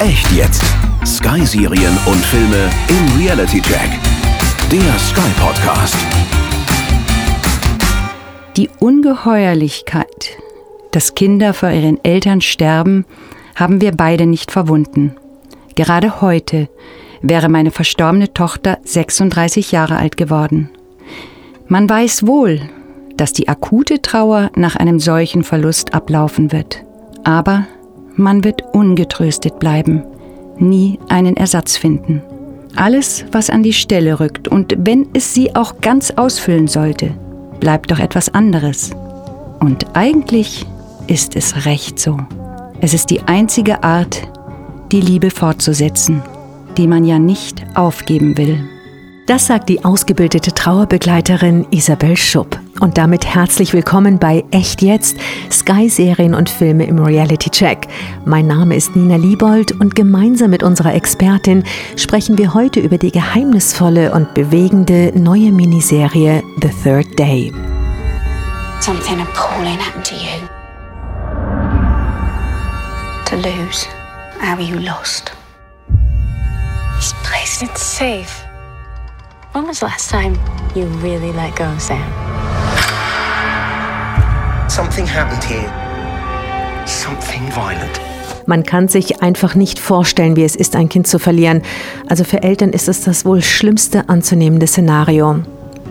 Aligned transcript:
Echt 0.00 0.32
jetzt. 0.32 0.62
Sky-Serien 1.04 1.94
und 2.06 2.24
Filme 2.24 2.70
im 2.88 3.20
Reality-Check. 3.20 3.90
Der 4.72 4.98
Sky-Podcast. 4.98 5.94
Die 8.56 8.70
Ungeheuerlichkeit, 8.78 10.38
dass 10.92 11.14
Kinder 11.14 11.52
vor 11.52 11.68
ihren 11.68 12.02
Eltern 12.02 12.40
sterben, 12.40 13.04
haben 13.54 13.82
wir 13.82 13.92
beide 13.92 14.24
nicht 14.24 14.50
verwunden. 14.50 15.16
Gerade 15.74 16.22
heute 16.22 16.70
wäre 17.20 17.50
meine 17.50 17.70
verstorbene 17.70 18.32
Tochter 18.32 18.78
36 18.82 19.70
Jahre 19.70 19.96
alt 19.96 20.16
geworden. 20.16 20.70
Man 21.68 21.90
weiß 21.90 22.26
wohl, 22.26 22.62
dass 23.18 23.34
die 23.34 23.48
akute 23.48 24.00
Trauer 24.00 24.50
nach 24.56 24.76
einem 24.76 24.98
solchen 24.98 25.44
Verlust 25.44 25.92
ablaufen 25.92 26.52
wird. 26.52 26.86
Aber 27.22 27.66
man 28.20 28.44
wird 28.44 28.62
ungetröstet 28.72 29.58
bleiben, 29.58 30.04
nie 30.58 30.98
einen 31.08 31.36
Ersatz 31.36 31.76
finden. 31.76 32.22
Alles, 32.76 33.24
was 33.32 33.50
an 33.50 33.62
die 33.62 33.72
Stelle 33.72 34.20
rückt 34.20 34.46
und 34.46 34.74
wenn 34.78 35.08
es 35.12 35.34
sie 35.34 35.56
auch 35.56 35.80
ganz 35.80 36.12
ausfüllen 36.12 36.68
sollte, 36.68 37.12
bleibt 37.58 37.90
doch 37.90 37.98
etwas 37.98 38.32
anderes. 38.32 38.90
Und 39.58 39.96
eigentlich 39.96 40.66
ist 41.08 41.34
es 41.34 41.66
recht 41.66 41.98
so. 41.98 42.18
Es 42.80 42.94
ist 42.94 43.10
die 43.10 43.20
einzige 43.22 43.82
Art, 43.82 44.22
die 44.92 45.00
Liebe 45.00 45.30
fortzusetzen, 45.30 46.22
die 46.76 46.86
man 46.86 47.04
ja 47.04 47.18
nicht 47.18 47.62
aufgeben 47.74 48.38
will. 48.38 48.60
Das 49.26 49.46
sagt 49.46 49.68
die 49.68 49.84
ausgebildete 49.84 50.52
Trauerbegleiterin 50.52 51.66
Isabel 51.70 52.16
Schupp. 52.16 52.58
Und 52.80 52.98
damit 52.98 53.26
herzlich 53.26 53.72
willkommen 53.72 54.18
bei 54.18 54.44
Echt 54.50 54.82
Jetzt, 54.82 55.16
Sky-Serien 55.52 56.34
und 56.34 56.50
Filme 56.50 56.84
im 56.86 56.98
Reality 56.98 57.50
Check. 57.50 57.86
Mein 58.24 58.46
Name 58.48 58.74
ist 58.74 58.96
Nina 58.96 59.16
Liebold 59.16 59.72
und 59.72 59.94
gemeinsam 59.94 60.50
mit 60.50 60.62
unserer 60.62 60.94
Expertin 60.94 61.62
sprechen 61.96 62.38
wir 62.38 62.54
heute 62.54 62.80
über 62.80 62.98
die 62.98 63.12
geheimnisvolle 63.12 64.12
und 64.12 64.34
bewegende 64.34 65.12
neue 65.14 65.52
Miniserie 65.52 66.42
The 66.62 66.70
Third 66.82 67.18
Day. 67.18 67.52
Something 68.80 69.20
appalling 69.20 69.78
happened 69.78 70.06
to 70.06 70.14
you. 70.16 70.48
To 73.26 73.36
lose 73.36 73.86
how 74.40 74.58
you 74.58 74.78
lost. 74.78 75.30
This 76.98 77.14
place 77.22 77.62
is 77.62 77.70
safe. 77.80 78.49
When 79.52 79.66
was 79.66 79.80
the 79.80 79.86
last 79.86 80.08
time 80.10 80.38
you 80.76 80.84
really 81.02 81.32
let 81.32 81.56
go, 81.56 81.66
Sam? 81.76 81.98
Something 84.68 85.04
happened 85.04 85.42
here. 85.42 85.68
Something 86.86 87.42
violent. 87.50 88.00
Man 88.46 88.62
kann 88.62 88.86
sich 88.86 89.22
einfach 89.22 89.56
nicht 89.56 89.80
vorstellen, 89.80 90.36
wie 90.36 90.44
es 90.44 90.54
ist, 90.54 90.76
ein 90.76 90.88
Kind 90.88 91.08
zu 91.08 91.18
verlieren. 91.18 91.62
Also 92.08 92.22
für 92.22 92.44
Eltern 92.44 92.70
ist 92.70 92.88
es 92.88 93.02
das 93.02 93.24
wohl 93.24 93.42
schlimmste 93.42 94.08
anzunehmende 94.08 94.68
Szenario. 94.68 95.40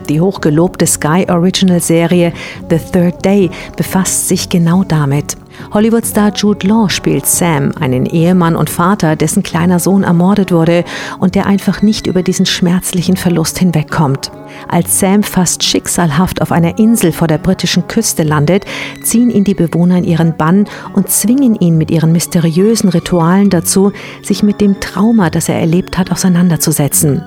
Die 0.07 0.21
hochgelobte 0.21 0.87
Sky 0.87 1.25
Original 1.27 1.81
Serie 1.81 2.31
The 2.69 2.77
Third 2.77 3.25
Day 3.25 3.51
befasst 3.75 4.29
sich 4.29 4.47
genau 4.47 4.85
damit. 4.85 5.35
Hollywood-Star 5.73 6.31
Jude 6.35 6.67
Law 6.67 6.89
spielt 6.89 7.25
Sam, 7.25 7.71
einen 7.79 8.05
Ehemann 8.05 8.55
und 8.55 8.69
Vater, 8.69 9.15
dessen 9.15 9.43
kleiner 9.43 9.79
Sohn 9.79 10.03
ermordet 10.03 10.51
wurde 10.51 10.83
und 11.19 11.35
der 11.35 11.45
einfach 11.45 11.81
nicht 11.81 12.07
über 12.07 12.23
diesen 12.23 12.45
schmerzlichen 12.45 13.17
Verlust 13.17 13.59
hinwegkommt. 13.59 14.31
Als 14.67 14.99
Sam 14.99 15.23
fast 15.23 15.63
schicksalhaft 15.63 16.41
auf 16.41 16.51
einer 16.51 16.79
Insel 16.79 17.11
vor 17.11 17.27
der 17.27 17.37
britischen 17.37 17.87
Küste 17.87 18.23
landet, 18.23 18.65
ziehen 19.03 19.29
ihn 19.29 19.43
die 19.43 19.53
Bewohner 19.53 19.97
in 19.97 20.03
ihren 20.03 20.37
Bann 20.37 20.65
und 20.93 21.09
zwingen 21.09 21.55
ihn 21.55 21.77
mit 21.77 21.91
ihren 21.91 22.11
mysteriösen 22.11 22.89
Ritualen 22.89 23.49
dazu, 23.49 23.91
sich 24.23 24.43
mit 24.43 24.61
dem 24.61 24.79
Trauma, 24.79 25.29
das 25.29 25.49
er 25.49 25.59
erlebt 25.59 25.97
hat, 25.97 26.11
auseinanderzusetzen. 26.11 27.23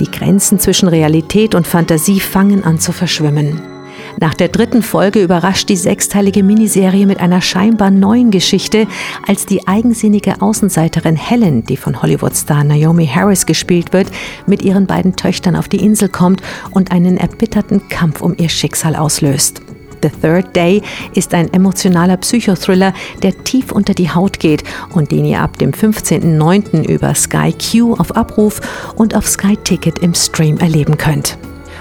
Die 0.00 0.10
Grenzen 0.10 0.58
zwischen 0.58 0.88
Realität 0.88 1.54
und 1.54 1.66
Fantasie 1.66 2.20
fangen 2.20 2.64
an 2.64 2.78
zu 2.78 2.92
verschwimmen. 2.92 3.75
Nach 4.18 4.32
der 4.32 4.48
dritten 4.48 4.82
Folge 4.82 5.22
überrascht 5.22 5.68
die 5.68 5.76
sechsteilige 5.76 6.42
Miniserie 6.42 7.06
mit 7.06 7.20
einer 7.20 7.42
scheinbar 7.42 7.90
neuen 7.90 8.30
Geschichte, 8.30 8.86
als 9.26 9.44
die 9.44 9.68
eigensinnige 9.68 10.40
Außenseiterin 10.40 11.16
Helen, 11.16 11.64
die 11.64 11.76
von 11.76 12.00
Hollywood-Star 12.00 12.64
Naomi 12.64 13.06
Harris 13.06 13.44
gespielt 13.44 13.92
wird, 13.92 14.10
mit 14.46 14.62
ihren 14.62 14.86
beiden 14.86 15.16
Töchtern 15.16 15.54
auf 15.54 15.68
die 15.68 15.84
Insel 15.84 16.08
kommt 16.08 16.40
und 16.70 16.92
einen 16.92 17.18
erbitterten 17.18 17.88
Kampf 17.88 18.22
um 18.22 18.34
ihr 18.38 18.48
Schicksal 18.48 18.96
auslöst. 18.96 19.60
The 20.02 20.08
Third 20.08 20.56
Day 20.56 20.82
ist 21.14 21.34
ein 21.34 21.52
emotionaler 21.52 22.16
Psychothriller, 22.16 22.94
der 23.22 23.44
tief 23.44 23.70
unter 23.70 23.92
die 23.92 24.10
Haut 24.10 24.38
geht 24.38 24.62
und 24.94 25.10
den 25.10 25.26
ihr 25.26 25.40
ab 25.40 25.58
dem 25.58 25.72
15.09. 25.72 26.86
über 26.86 27.14
Sky 27.14 27.52
Q 27.52 27.94
auf 27.94 28.16
Abruf 28.16 28.60
und 28.96 29.14
auf 29.14 29.26
Sky 29.26 29.58
Ticket 29.58 29.98
im 29.98 30.14
Stream 30.14 30.56
erleben 30.58 30.96
könnt. 30.96 31.36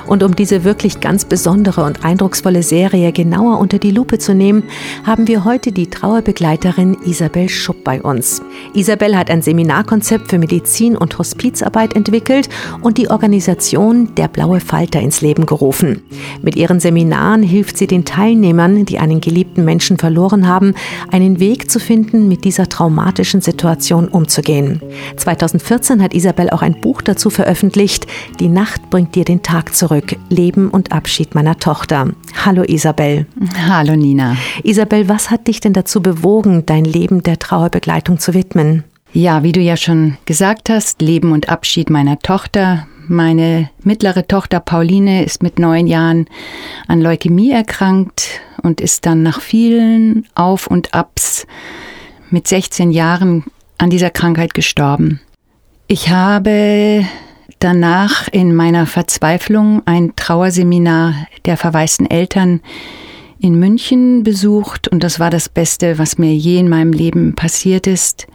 Und 0.07 0.21
um 0.21 0.35
diese 0.35 0.63
wirklich 0.63 0.99
ganz 0.99 1.25
besondere 1.25 1.83
und 1.83 2.05
eindrucksvolle 2.05 2.61
Serie 2.61 3.11
genauer 3.11 3.59
unter 3.59 3.79
die 3.79 3.91
Lupe 3.91 4.19
zu 4.19 4.35
nehmen, 4.35 4.63
haben 5.03 5.27
wir 5.27 5.45
heute 5.45 5.71
die 5.71 5.87
Trauerbegleiterin 5.87 6.97
Isabel 7.05 7.49
Schupp 7.49 7.83
bei 7.83 8.01
uns. 8.01 8.41
Isabel 8.73 9.17
hat 9.17 9.31
ein 9.31 9.41
Seminarkonzept 9.41 10.29
für 10.29 10.37
Medizin 10.37 10.95
und 10.95 11.17
Hospizarbeit 11.17 11.95
entwickelt 11.95 12.49
und 12.81 12.99
die 12.99 13.09
Organisation 13.09 14.13
Der 14.15 14.27
Blaue 14.27 14.59
Falter 14.59 14.99
ins 14.99 15.21
Leben 15.21 15.47
gerufen. 15.47 16.03
Mit 16.43 16.55
ihren 16.55 16.79
Seminaren 16.79 17.41
hilft 17.41 17.77
sie 17.77 17.87
den 17.87 18.05
Teilnehmern, 18.05 18.85
die 18.85 18.99
einen 18.99 19.21
geliebten 19.21 19.65
Menschen 19.65 19.97
verloren 19.97 20.47
haben, 20.47 20.75
einen 21.11 21.39
Weg 21.39 21.71
zu 21.71 21.79
finden, 21.79 22.27
mit 22.27 22.45
dieser 22.45 22.69
traumatischen 22.69 23.41
Situation 23.41 24.07
umzugehen. 24.07 24.81
2014 25.17 26.01
hat 26.03 26.13
Isabel 26.13 26.51
auch 26.51 26.61
ein 26.61 26.79
Buch 26.79 27.01
dazu 27.01 27.31
veröffentlicht, 27.31 28.05
Die 28.39 28.49
Nacht 28.49 28.89
bringt 28.91 29.15
dir 29.15 29.25
den 29.25 29.41
Tag 29.41 29.73
zurück 29.73 29.94
zurück. 29.95 30.17
Leben 30.29 30.69
und 30.69 30.91
Abschied 30.91 31.35
meiner 31.35 31.57
Tochter. 31.57 32.09
Hallo 32.43 32.63
Isabel. 32.63 33.25
Hallo 33.67 33.95
Nina. 33.95 34.35
Isabel, 34.63 35.07
was 35.07 35.29
hat 35.29 35.47
dich 35.47 35.59
denn 35.59 35.73
dazu 35.73 36.01
bewogen, 36.01 36.65
dein 36.65 36.85
Leben 36.85 37.23
der 37.23 37.39
Trauerbegleitung 37.39 38.19
zu 38.19 38.33
widmen? 38.33 38.83
Ja, 39.13 39.43
wie 39.43 39.53
du 39.53 39.61
ja 39.61 39.77
schon 39.77 40.17
gesagt 40.25 40.69
hast, 40.69 41.01
Leben 41.01 41.31
und 41.31 41.49
Abschied 41.49 41.89
meiner 41.89 42.19
Tochter. 42.19 42.87
Meine 43.07 43.69
mittlere 43.83 44.27
Tochter 44.27 44.59
Pauline 44.59 45.23
ist 45.23 45.43
mit 45.43 45.59
neun 45.59 45.87
Jahren 45.87 46.25
an 46.87 47.01
Leukämie 47.01 47.51
erkrankt 47.51 48.41
und 48.63 48.81
ist 48.81 49.05
dann 49.05 49.23
nach 49.23 49.39
vielen 49.39 50.27
Auf 50.35 50.67
und 50.67 50.93
Abs 50.93 51.47
mit 52.29 52.47
16 52.47 52.91
Jahren 52.91 53.45
an 53.77 53.89
dieser 53.89 54.09
Krankheit 54.09 54.53
gestorben. 54.53 55.21
Ich 55.87 56.09
habe 56.09 57.05
danach 57.65 58.27
in 58.31 58.53
meiner 58.53 58.85
Verzweiflung 58.85 59.81
ein 59.85 60.15
Trauerseminar 60.15 61.15
der 61.45 61.57
verwaisten 61.57 62.07
Eltern 62.07 62.61
in 63.39 63.57
München 63.57 64.21
besucht 64.21 64.87
und 64.87 65.03
das 65.03 65.19
war 65.19 65.31
das 65.31 65.49
Beste, 65.49 65.97
was 65.97 66.19
mir 66.19 66.31
je 66.35 66.59
in 66.59 66.69
meinem 66.69 66.93
Leben 66.93 67.33
passiert 67.33 67.87
ist, 67.87 68.27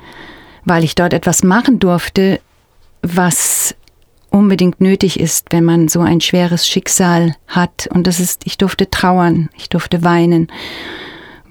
weil 0.65 0.83
ich 0.83 0.97
dort 0.97 1.15
etwas 1.15 1.45
machen 1.45 1.79
durfte, 1.79 2.41
was 3.03 3.77
unbedingt 4.31 4.81
nötig 4.81 5.21
ist, 5.21 5.47
wenn 5.51 5.62
man 5.65 5.87
so 5.87 6.01
ein 6.01 6.21
schweres 6.21 6.67
Schicksal 6.67 7.37
hat. 7.47 7.89
Und 7.95 8.09
das 8.09 8.19
ist, 8.19 8.45
ich 8.47 8.59
durfte 8.59 8.91
trauern, 8.91 9.49
ich 9.57 9.69
durfte 9.69 10.03
weinen, 10.03 10.49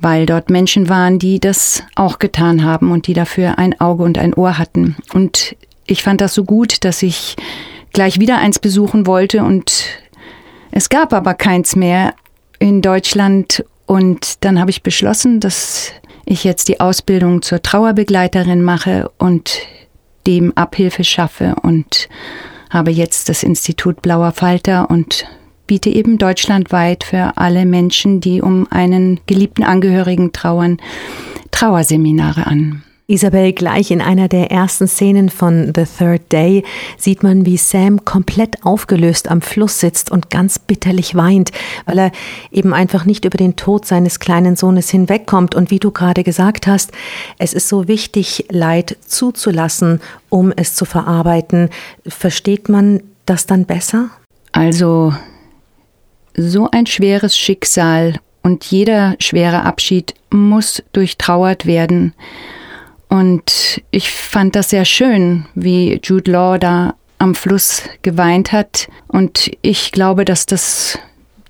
weil 0.02 0.26
dort 0.26 0.50
Menschen 0.50 0.90
waren, 0.90 1.18
die 1.18 1.40
das 1.40 1.84
auch 1.96 2.20
getan 2.20 2.66
haben 2.66 2.92
und 2.92 3.08
die 3.08 3.14
dafür 3.14 3.58
ein 3.58 3.80
Auge 3.80 4.04
und 4.04 4.18
ein 4.18 4.34
Ohr 4.34 4.58
hatten. 4.58 4.98
Und 5.14 5.56
ich 5.86 6.04
fand 6.04 6.22
das 6.22 6.34
so 6.34 6.44
gut, 6.44 6.84
dass 6.86 7.02
ich 7.04 7.36
gleich 7.92 8.20
wieder 8.20 8.38
eins 8.38 8.60
besuchen 8.60 9.08
wollte 9.08 9.44
und 9.44 9.86
es 10.72 10.90
gab 10.90 11.14
aber 11.14 11.34
keins 11.34 11.76
mehr 11.76 12.14
in 12.60 12.82
Deutschland 12.82 13.66
und 13.86 14.44
dann 14.44 14.60
habe 14.60 14.70
ich 14.70 14.84
beschlossen, 14.84 15.40
dass 15.40 15.92
ich 16.26 16.44
jetzt 16.44 16.68
die 16.68 16.80
Ausbildung 16.80 17.42
zur 17.42 17.62
Trauerbegleiterin 17.62 18.62
mache 18.62 19.12
und 19.18 19.60
dem 20.28 20.56
Abhilfe 20.56 21.04
schaffe 21.04 21.56
und 21.64 22.08
habe 22.70 22.92
jetzt 22.92 23.30
das 23.30 23.42
Institut 23.42 24.02
Blauer 24.02 24.32
Falter 24.32 24.92
und 24.92 25.26
biete 25.66 25.90
eben 25.90 26.18
deutschlandweit 26.18 27.04
für 27.04 27.38
alle 27.38 27.66
Menschen, 27.66 28.22
die 28.22 28.42
um 28.42 28.68
einen 28.70 29.20
geliebten 29.26 29.64
Angehörigen 29.64 30.32
trauern, 30.32 30.78
Trauerseminare 31.52 32.46
an. 32.46 32.84
Isabel, 33.10 33.54
gleich 33.54 33.90
in 33.90 34.02
einer 34.02 34.28
der 34.28 34.52
ersten 34.52 34.88
Szenen 34.88 35.30
von 35.30 35.74
The 35.76 35.86
Third 35.86 36.32
Day 36.32 36.64
sieht 36.96 37.24
man, 37.24 37.44
wie 37.44 37.58
Sam 37.58 38.06
komplett 38.06 38.64
aufgelöst 38.64 39.32
am 39.32 39.42
Fluss 39.42 39.80
sitzt 39.80 40.12
und 40.12 40.30
ganz 40.30 40.60
bitterlich 40.60 41.16
weint, 41.16 41.52
weil 41.86 41.98
er 41.98 42.12
eben 42.52 42.72
einfach 42.72 43.06
nicht 43.06 43.26
über 43.26 43.38
den 43.38 43.56
Tod 43.56 43.88
seines 43.88 44.20
kleinen 44.20 44.56
Sohnes 44.56 44.92
hinwegkommt. 44.92 45.56
Und 45.56 45.72
wie 45.72 45.80
du 45.80 45.90
gerade 45.90 46.24
gesagt 46.24 46.68
hast, 46.68 46.92
es 47.40 47.54
ist 47.54 47.68
so 47.68 47.88
wichtig, 47.88 48.46
Leid 48.50 48.96
zuzulassen, 49.08 50.02
um 50.30 50.54
es 50.56 50.76
zu 50.76 50.86
verarbeiten. 50.86 51.72
Versteht 52.08 52.70
man 52.70 53.02
das 53.26 53.48
dann 53.48 53.66
besser? 53.66 54.12
Also, 54.52 55.16
so 56.38 56.70
ein 56.70 56.86
schweres 56.86 57.36
Schicksal 57.36 58.20
und 58.44 58.66
jeder 58.66 59.16
schwere 59.18 59.64
Abschied 59.64 60.14
muss 60.30 60.84
durchtrauert 60.94 61.66
werden. 61.66 62.14
Und 63.10 63.82
ich 63.92 64.12
fand 64.12 64.56
das 64.56 64.70
sehr 64.70 64.86
schön, 64.86 65.46
wie 65.56 66.00
Jude 66.04 66.32
Law 66.32 66.58
da 66.58 66.96
am 67.18 67.36
Fluss 67.36 67.84
geweint 68.02 68.52
hat. 68.52 68.88
Und 69.08 69.52
ich 69.62 69.92
glaube, 69.92 70.26
dass 70.26 70.46
das 70.46 70.98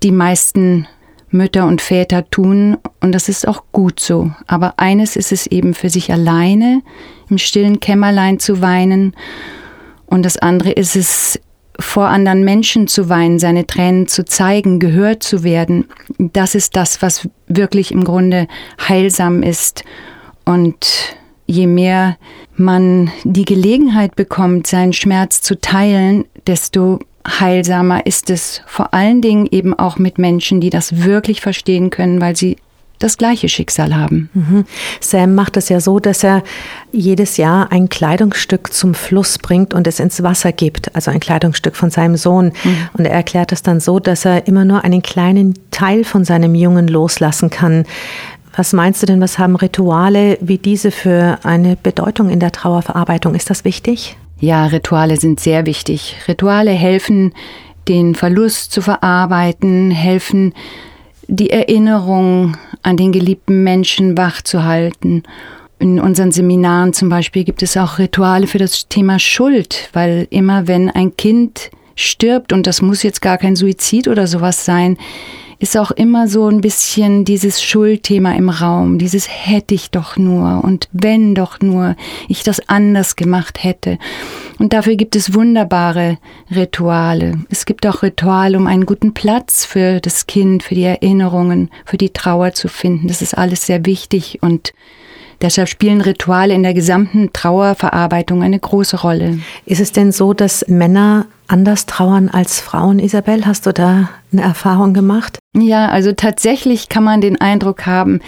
die 0.02 0.10
meisten 0.10 0.86
Mütter 1.30 1.66
und 1.66 1.80
Väter 1.80 2.28
tun. 2.30 2.76
Und 3.00 3.12
das 3.12 3.28
ist 3.28 3.46
auch 3.46 3.62
gut 3.72 4.00
so. 4.00 4.30
Aber 4.46 4.74
eines 4.78 5.16
ist 5.16 5.32
es 5.32 5.46
eben 5.46 5.74
für 5.74 5.90
sich 5.90 6.10
alleine, 6.12 6.82
im 7.28 7.38
stillen 7.38 7.78
Kämmerlein 7.78 8.40
zu 8.40 8.60
weinen. 8.62 9.14
Und 10.06 10.24
das 10.24 10.38
andere 10.38 10.72
ist 10.72 10.96
es, 10.96 11.38
vor 11.78 12.08
anderen 12.08 12.44
Menschen 12.44 12.88
zu 12.88 13.08
weinen, 13.08 13.38
seine 13.38 13.66
Tränen 13.66 14.06
zu 14.06 14.24
zeigen, 14.24 14.80
gehört 14.80 15.22
zu 15.22 15.44
werden. 15.44 15.86
Das 16.18 16.54
ist 16.54 16.76
das, 16.76 17.00
was 17.00 17.26
wirklich 17.46 17.92
im 17.92 18.04
Grunde 18.04 18.48
heilsam 18.86 19.42
ist. 19.42 19.84
Und 20.44 21.16
je 21.50 21.66
mehr 21.66 22.16
man 22.56 23.10
die 23.24 23.44
Gelegenheit 23.44 24.14
bekommt, 24.14 24.66
seinen 24.66 24.92
Schmerz 24.92 25.42
zu 25.42 25.60
teilen, 25.60 26.24
desto 26.46 27.00
heilsamer 27.26 28.06
ist 28.06 28.30
es 28.30 28.62
vor 28.66 28.94
allen 28.94 29.20
Dingen 29.20 29.46
eben 29.50 29.78
auch 29.78 29.98
mit 29.98 30.18
Menschen, 30.18 30.60
die 30.60 30.70
das 30.70 31.04
wirklich 31.04 31.40
verstehen 31.40 31.90
können, 31.90 32.20
weil 32.20 32.36
sie 32.36 32.56
das 33.00 33.16
gleiche 33.16 33.48
Schicksal 33.48 33.96
haben. 33.96 34.28
Mhm. 34.34 34.64
Sam 35.00 35.34
macht 35.34 35.56
es 35.56 35.70
ja 35.70 35.80
so, 35.80 36.00
dass 36.00 36.22
er 36.22 36.42
jedes 36.92 37.38
Jahr 37.38 37.72
ein 37.72 37.88
Kleidungsstück 37.88 38.72
zum 38.74 38.92
Fluss 38.92 39.38
bringt 39.38 39.72
und 39.72 39.86
es 39.86 40.00
ins 40.00 40.22
Wasser 40.22 40.52
gibt, 40.52 40.94
also 40.94 41.10
ein 41.10 41.18
Kleidungsstück 41.18 41.76
von 41.76 41.90
seinem 41.90 42.16
Sohn. 42.16 42.52
Mhm. 42.62 42.88
Und 42.92 43.06
er 43.06 43.12
erklärt 43.12 43.52
es 43.52 43.62
dann 43.62 43.80
so, 43.80 44.00
dass 44.00 44.26
er 44.26 44.46
immer 44.46 44.66
nur 44.66 44.84
einen 44.84 45.02
kleinen 45.02 45.54
Teil 45.70 46.04
von 46.04 46.24
seinem 46.24 46.54
Jungen 46.54 46.88
loslassen 46.88 47.48
kann. 47.48 47.86
Was 48.60 48.74
meinst 48.74 49.00
du 49.00 49.06
denn, 49.06 49.22
was 49.22 49.38
haben 49.38 49.56
Rituale 49.56 50.36
wie 50.42 50.58
diese 50.58 50.90
für 50.90 51.38
eine 51.44 51.76
Bedeutung 51.76 52.28
in 52.28 52.40
der 52.40 52.52
Trauerverarbeitung? 52.52 53.34
Ist 53.34 53.48
das 53.48 53.64
wichtig? 53.64 54.18
Ja, 54.38 54.66
Rituale 54.66 55.16
sind 55.16 55.40
sehr 55.40 55.64
wichtig. 55.64 56.16
Rituale 56.28 56.72
helfen, 56.72 57.32
den 57.88 58.14
Verlust 58.14 58.70
zu 58.72 58.82
verarbeiten, 58.82 59.90
helfen, 59.90 60.52
die 61.26 61.48
Erinnerung 61.48 62.58
an 62.82 62.98
den 62.98 63.12
geliebten 63.12 63.64
Menschen 63.64 64.18
wachzuhalten. 64.18 65.22
In 65.78 65.98
unseren 65.98 66.30
Seminaren 66.30 66.92
zum 66.92 67.08
Beispiel 67.08 67.44
gibt 67.44 67.62
es 67.62 67.78
auch 67.78 67.98
Rituale 67.98 68.46
für 68.46 68.58
das 68.58 68.88
Thema 68.88 69.18
Schuld, 69.18 69.88
weil 69.94 70.26
immer 70.28 70.68
wenn 70.68 70.90
ein 70.90 71.16
Kind 71.16 71.70
stirbt, 71.94 72.52
und 72.52 72.66
das 72.66 72.82
muss 72.82 73.02
jetzt 73.02 73.22
gar 73.22 73.38
kein 73.38 73.56
Suizid 73.56 74.06
oder 74.06 74.26
sowas 74.26 74.66
sein, 74.66 74.98
ist 75.60 75.76
auch 75.76 75.90
immer 75.90 76.26
so 76.26 76.48
ein 76.48 76.62
bisschen 76.62 77.24
dieses 77.24 77.62
Schuldthema 77.62 78.32
im 78.32 78.48
Raum, 78.48 78.98
dieses 78.98 79.28
hätte 79.28 79.74
ich 79.74 79.90
doch 79.90 80.16
nur 80.16 80.64
und 80.64 80.88
wenn 80.92 81.34
doch 81.34 81.60
nur 81.60 81.96
ich 82.28 82.42
das 82.42 82.66
anders 82.68 83.14
gemacht 83.14 83.62
hätte. 83.62 83.98
Und 84.58 84.72
dafür 84.72 84.96
gibt 84.96 85.16
es 85.16 85.34
wunderbare 85.34 86.18
Rituale. 86.54 87.38
Es 87.50 87.66
gibt 87.66 87.86
auch 87.86 88.02
Rituale, 88.02 88.56
um 88.56 88.66
einen 88.66 88.86
guten 88.86 89.14
Platz 89.14 89.64
für 89.64 90.00
das 90.00 90.26
Kind, 90.26 90.62
für 90.62 90.74
die 90.74 90.84
Erinnerungen, 90.84 91.70
für 91.84 91.98
die 91.98 92.10
Trauer 92.10 92.52
zu 92.52 92.68
finden. 92.68 93.08
Das 93.08 93.22
ist 93.22 93.36
alles 93.36 93.66
sehr 93.66 93.84
wichtig 93.84 94.38
und 94.42 94.72
Deshalb 95.40 95.68
spielen 95.68 96.00
Rituale 96.02 96.54
in 96.54 96.62
der 96.62 96.74
gesamten 96.74 97.32
Trauerverarbeitung 97.32 98.42
eine 98.42 98.58
große 98.58 99.00
Rolle. 99.00 99.38
Ist 99.64 99.80
es 99.80 99.92
denn 99.92 100.12
so, 100.12 100.34
dass 100.34 100.66
Männer 100.68 101.26
anders 101.48 101.86
trauern 101.86 102.28
als 102.28 102.60
Frauen, 102.60 102.98
Isabel? 102.98 103.46
Hast 103.46 103.66
du 103.66 103.72
da 103.72 104.10
eine 104.32 104.42
Erfahrung 104.42 104.92
gemacht? 104.92 105.38
Ja, 105.56 105.88
also 105.88 106.12
tatsächlich 106.12 106.88
kann 106.88 107.04
man 107.04 107.20
den 107.20 107.40
Eindruck 107.40 107.86
haben, 107.86 108.20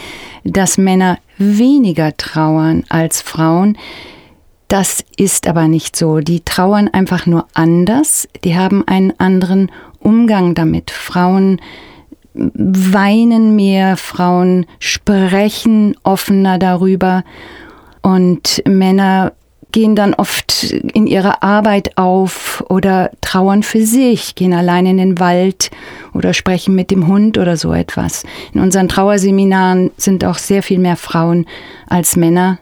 dass 0.45 0.79
Männer 0.79 1.19
weniger 1.39 2.17
trauern 2.17 2.85
als 2.89 3.21
Frauen. 3.21 3.77
Das 4.69 5.05
ist 5.19 5.47
aber 5.47 5.69
nicht 5.69 5.97
so. 5.97 6.21
Die 6.21 6.41
trauern 6.41 6.89
einfach 6.89 7.27
nur 7.27 7.47
anders. 7.53 8.27
Die 8.43 8.57
haben 8.57 8.89
einen 8.89 9.13
anderen 9.21 9.71
Umgang 10.01 10.55
damit. 10.55 10.91
Frauen 10.91 11.61
weinen 12.35 13.57
mehr, 13.57 13.97
Frauen 13.97 14.67
sprechen 14.79 15.97
offener 16.03 16.59
darüber 16.59 17.25
und 18.03 18.63
Männer 18.67 19.33
gehen 19.73 19.97
dann 19.97 20.15
oft 20.15 20.65
in 20.65 21.07
ihrer 21.07 21.43
Arbeit 21.43 21.97
auf 21.97 22.63
oder 22.69 23.11
trauern 23.23 23.63
für 23.63 23.85
sich, 23.85 24.35
gehen 24.35 24.53
allein 24.53 24.87
in 24.87 24.99
den 24.99 25.19
Wald 25.19 25.71
oder 26.13 26.35
sprechen 26.35 26.75
mit 26.75 26.91
dem 26.91 27.07
Hund 27.07 27.39
oder 27.39 27.57
so 27.57 27.73
etwas. 27.73 28.25
In 28.53 28.61
unseren 28.61 28.89
Trauerseminaren 28.89 29.91
sind 29.97 30.25
auch 30.25 30.37
sehr 30.37 30.63
viel 30.63 30.79
mehr 30.79 30.97
Frauen 30.97 31.47
als 31.89 32.17
Männer. 32.17 32.59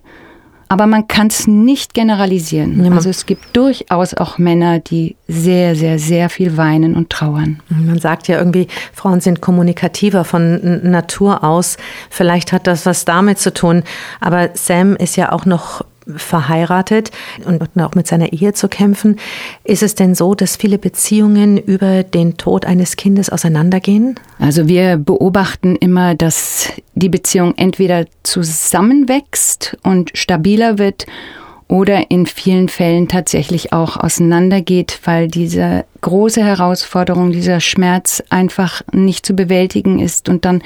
Aber 0.70 0.86
man 0.86 1.08
kann 1.08 1.26
es 1.26 1.48
nicht 1.48 1.94
generalisieren. 1.94 2.84
Ja, 2.84 2.92
also 2.92 3.10
es 3.10 3.26
gibt 3.26 3.56
durchaus 3.56 4.14
auch 4.14 4.38
Männer, 4.38 4.78
die 4.78 5.16
sehr, 5.26 5.74
sehr, 5.74 5.98
sehr 5.98 6.30
viel 6.30 6.56
weinen 6.56 6.94
und 6.94 7.10
trauern. 7.10 7.60
Man 7.68 7.98
sagt 7.98 8.28
ja 8.28 8.38
irgendwie, 8.38 8.68
Frauen 8.92 9.20
sind 9.20 9.40
kommunikativer 9.40 10.24
von 10.24 10.88
Natur 10.88 11.42
aus. 11.42 11.76
Vielleicht 12.08 12.52
hat 12.52 12.68
das 12.68 12.86
was 12.86 13.04
damit 13.04 13.40
zu 13.40 13.52
tun. 13.52 13.82
Aber 14.20 14.50
Sam 14.54 14.94
ist 14.94 15.16
ja 15.16 15.32
auch 15.32 15.44
noch 15.44 15.84
verheiratet 16.16 17.10
und 17.44 17.62
auch 17.80 17.94
mit 17.94 18.06
seiner 18.06 18.32
Ehe 18.32 18.52
zu 18.52 18.68
kämpfen. 18.68 19.16
Ist 19.64 19.82
es 19.82 19.94
denn 19.94 20.14
so, 20.14 20.34
dass 20.34 20.56
viele 20.56 20.78
Beziehungen 20.78 21.56
über 21.56 22.02
den 22.02 22.36
Tod 22.36 22.64
eines 22.64 22.96
Kindes 22.96 23.30
auseinandergehen? 23.30 24.18
Also 24.38 24.68
wir 24.68 24.96
beobachten 24.96 25.76
immer, 25.76 26.14
dass 26.14 26.72
die 26.94 27.08
Beziehung 27.08 27.54
entweder 27.56 28.06
zusammenwächst 28.22 29.76
und 29.82 30.10
stabiler 30.14 30.78
wird 30.78 31.06
oder 31.68 32.10
in 32.10 32.26
vielen 32.26 32.68
Fällen 32.68 33.06
tatsächlich 33.06 33.72
auch 33.72 33.96
auseinandergeht, 33.96 34.98
weil 35.04 35.28
diese 35.28 35.84
große 36.00 36.42
Herausforderung, 36.42 37.30
dieser 37.30 37.60
Schmerz 37.60 38.22
einfach 38.28 38.82
nicht 38.92 39.24
zu 39.24 39.34
bewältigen 39.34 40.00
ist. 40.00 40.28
Und 40.28 40.44
dann 40.44 40.62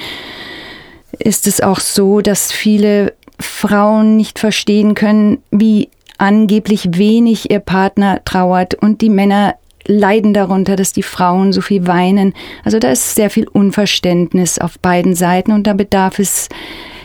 ist 1.18 1.46
es 1.46 1.60
auch 1.60 1.80
so, 1.80 2.22
dass 2.22 2.52
viele 2.52 3.12
Frauen 3.38 4.16
nicht 4.16 4.38
verstehen 4.38 4.94
können, 4.94 5.38
wie 5.50 5.88
angeblich 6.18 6.96
wenig 6.96 7.50
ihr 7.50 7.60
Partner 7.60 8.20
trauert 8.24 8.74
und 8.74 9.00
die 9.00 9.10
Männer 9.10 9.56
leiden 9.86 10.32
darunter, 10.32 10.76
dass 10.76 10.92
die 10.92 11.02
Frauen 11.02 11.52
so 11.52 11.60
viel 11.60 11.86
weinen. 11.86 12.32
Also 12.64 12.78
da 12.78 12.90
ist 12.90 13.14
sehr 13.14 13.30
viel 13.30 13.46
Unverständnis 13.48 14.58
auf 14.58 14.78
beiden 14.78 15.14
Seiten 15.14 15.52
und 15.52 15.66
da 15.66 15.74
bedarf 15.74 16.18
es, 16.18 16.48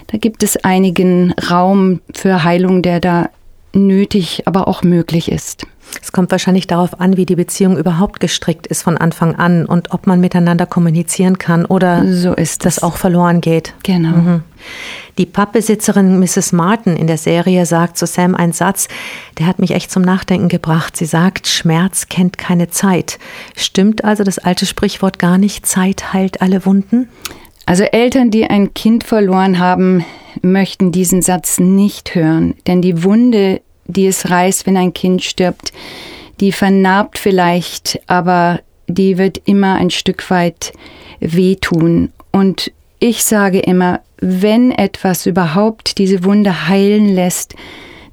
da 0.08 0.18
gibt 0.18 0.44
es 0.44 0.64
einigen 0.64 1.34
Raum 1.50 2.02
für 2.14 2.44
Heilung, 2.44 2.82
der 2.82 3.00
da 3.00 3.30
nötig, 3.74 4.44
aber 4.46 4.68
auch 4.68 4.84
möglich 4.84 5.32
ist. 5.32 5.66
Es 6.02 6.12
kommt 6.12 6.32
wahrscheinlich 6.32 6.68
darauf 6.68 7.00
an, 7.00 7.18
wie 7.18 7.26
die 7.26 7.36
Beziehung 7.36 7.78
überhaupt 7.78 8.20
gestrickt 8.20 8.68
ist 8.68 8.84
von 8.84 8.98
Anfang 8.98 9.36
an 9.36 9.66
und 9.66 9.92
ob 9.92 10.08
man 10.08 10.20
miteinander 10.20 10.66
kommunizieren 10.66 11.38
kann 11.38 11.66
oder 11.66 12.12
so 12.14 12.34
ist 12.34 12.66
das 12.66 12.82
auch 12.82 12.98
verloren 12.98 13.42
geht. 13.42 13.74
Genau. 13.84 14.18
Mhm. 14.18 14.44
Die 15.18 15.26
Pappbesitzerin 15.26 16.20
Mrs. 16.20 16.52
Martin 16.52 16.96
in 16.96 17.08
der 17.08 17.18
Serie 17.18 17.66
sagt 17.66 17.98
zu 17.98 18.06
Sam 18.06 18.36
einen 18.36 18.54
Satz, 18.54 18.88
der 19.38 19.48
hat 19.48 19.60
mich 19.60 19.72
echt 19.72 19.92
zum 19.92 20.04
Nachdenken 20.04 20.48
gebracht. 20.48 20.96
Sie 20.96 21.06
sagt, 21.06 21.48
Schmerz 21.48 22.08
kennt 22.08 22.38
keine 22.38 22.70
Zeit. 22.70 23.20
Stimmt 23.56 24.04
also 24.04 24.24
das 24.24 24.40
alte 24.40 24.66
Sprichwort 24.66 25.20
gar 25.20 25.38
nicht, 25.38 25.66
Zeit 25.66 26.14
heilt 26.14 26.42
alle 26.42 26.66
Wunden? 26.66 27.10
Also 27.66 27.84
Eltern, 27.84 28.32
die 28.32 28.46
ein 28.46 28.74
Kind 28.74 29.04
verloren 29.04 29.60
haben, 29.60 30.04
möchten 30.42 30.92
diesen 30.92 31.22
Satz 31.22 31.60
nicht 31.60 32.16
hören, 32.16 32.56
denn 32.66 32.82
die 32.82 33.04
Wunde 33.04 33.62
die 33.90 34.08
es 34.08 34.30
reißt, 34.30 34.66
wenn 34.66 34.78
ein 34.78 34.94
Kind 34.94 35.24
stirbt, 35.24 35.74
die 36.40 36.52
vernarbt 36.52 37.18
vielleicht, 37.18 38.00
aber 38.08 38.62
die 38.88 39.18
wird 39.18 39.42
immer 39.46 39.76
ein 39.76 39.90
Stück 39.90 40.30
weit 40.30 40.72
wehtun. 41.20 42.12
Und 42.32 42.72
ich 43.00 43.24
sage 43.24 43.60
immer, 43.60 44.02
wenn 44.20 44.72
etwas 44.72 45.26
überhaupt 45.26 45.98
diese 45.98 46.24
Wunde 46.24 46.68
heilen 46.68 47.14
lässt, 47.14 47.56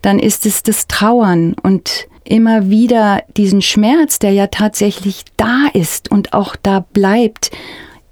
dann 0.02 0.18
ist 0.18 0.46
es 0.46 0.62
das 0.62 0.86
Trauern 0.86 1.54
und 1.62 2.08
immer 2.24 2.68
wieder 2.70 3.22
diesen 3.36 3.62
Schmerz, 3.62 4.18
der 4.18 4.32
ja 4.32 4.48
tatsächlich 4.48 5.24
da 5.36 5.66
ist 5.72 6.10
und 6.10 6.32
auch 6.32 6.56
da 6.56 6.84
bleibt, 6.92 7.50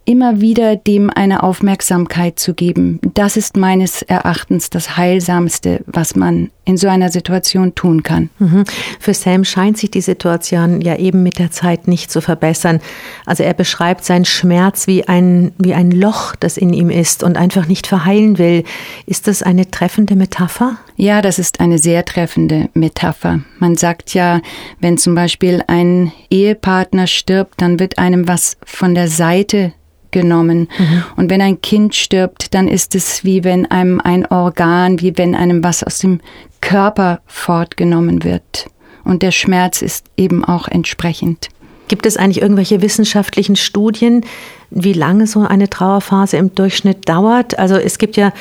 immer 0.04 0.40
wieder 0.40 0.76
dem 0.76 1.10
eine 1.10 1.42
Aufmerksamkeit 1.42 2.38
zu 2.38 2.54
geben. 2.54 3.00
Das 3.14 3.36
ist 3.36 3.56
meines 3.56 4.02
Erachtens 4.02 4.70
das 4.70 4.96
Heilsamste, 4.96 5.82
was 5.86 6.14
man 6.14 6.50
in 6.66 6.76
so 6.76 6.88
einer 6.88 7.10
Situation 7.10 7.74
tun 7.74 8.02
kann. 8.02 8.30
Mhm. 8.38 8.64
Für 8.98 9.12
Sam 9.12 9.44
scheint 9.44 9.76
sich 9.76 9.90
die 9.90 10.00
Situation 10.00 10.80
ja 10.80 10.96
eben 10.96 11.22
mit 11.22 11.38
der 11.38 11.50
Zeit 11.50 11.88
nicht 11.88 12.10
zu 12.10 12.20
verbessern. 12.20 12.80
Also 13.26 13.42
er 13.42 13.54
beschreibt 13.54 14.04
seinen 14.04 14.24
Schmerz 14.24 14.86
wie 14.86 15.06
ein, 15.06 15.52
wie 15.58 15.74
ein 15.74 15.90
Loch, 15.90 16.34
das 16.36 16.56
in 16.56 16.72
ihm 16.72 16.90
ist 16.90 17.22
und 17.22 17.36
einfach 17.36 17.66
nicht 17.66 17.86
verheilen 17.86 18.38
will. 18.38 18.64
Ist 19.06 19.26
das 19.26 19.42
eine 19.42 19.70
treffende 19.70 20.16
Metapher? 20.16 20.78
Ja, 20.96 21.20
das 21.20 21.38
ist 21.38 21.60
eine 21.60 21.78
sehr 21.78 22.04
treffende 22.04 22.70
Metapher. 22.72 23.40
Man 23.58 23.76
sagt 23.76 24.14
ja, 24.14 24.40
wenn 24.80 24.96
zum 24.96 25.14
Beispiel 25.14 25.62
ein 25.66 26.12
Ehepartner 26.30 27.06
stirbt, 27.06 27.60
dann 27.60 27.78
wird 27.78 27.98
einem 27.98 28.26
was 28.26 28.56
von 28.64 28.94
der 28.94 29.08
Seite 29.08 29.72
genommen. 30.14 30.68
Mhm. 30.78 31.04
Und 31.16 31.28
wenn 31.28 31.42
ein 31.42 31.60
Kind 31.60 31.94
stirbt, 31.94 32.54
dann 32.54 32.68
ist 32.68 32.94
es 32.94 33.24
wie 33.24 33.44
wenn 33.44 33.70
einem 33.70 34.00
ein 34.00 34.24
Organ, 34.24 35.00
wie 35.00 35.18
wenn 35.18 35.34
einem 35.34 35.62
was 35.62 35.84
aus 35.84 35.98
dem 35.98 36.20
Körper 36.62 37.20
fortgenommen 37.26 38.24
wird. 38.24 38.70
Und 39.04 39.22
der 39.22 39.32
Schmerz 39.32 39.82
ist 39.82 40.06
eben 40.16 40.42
auch 40.42 40.66
entsprechend. 40.68 41.50
Gibt 41.88 42.06
es 42.06 42.16
eigentlich 42.16 42.40
irgendwelche 42.40 42.80
wissenschaftlichen 42.80 43.56
Studien, 43.56 44.24
wie 44.70 44.94
lange 44.94 45.26
so 45.26 45.40
eine 45.40 45.68
Trauerphase 45.68 46.38
im 46.38 46.54
Durchschnitt 46.54 47.06
dauert? 47.06 47.58
Also 47.58 47.74
es 47.74 47.98
gibt 47.98 48.16
ja 48.16 48.32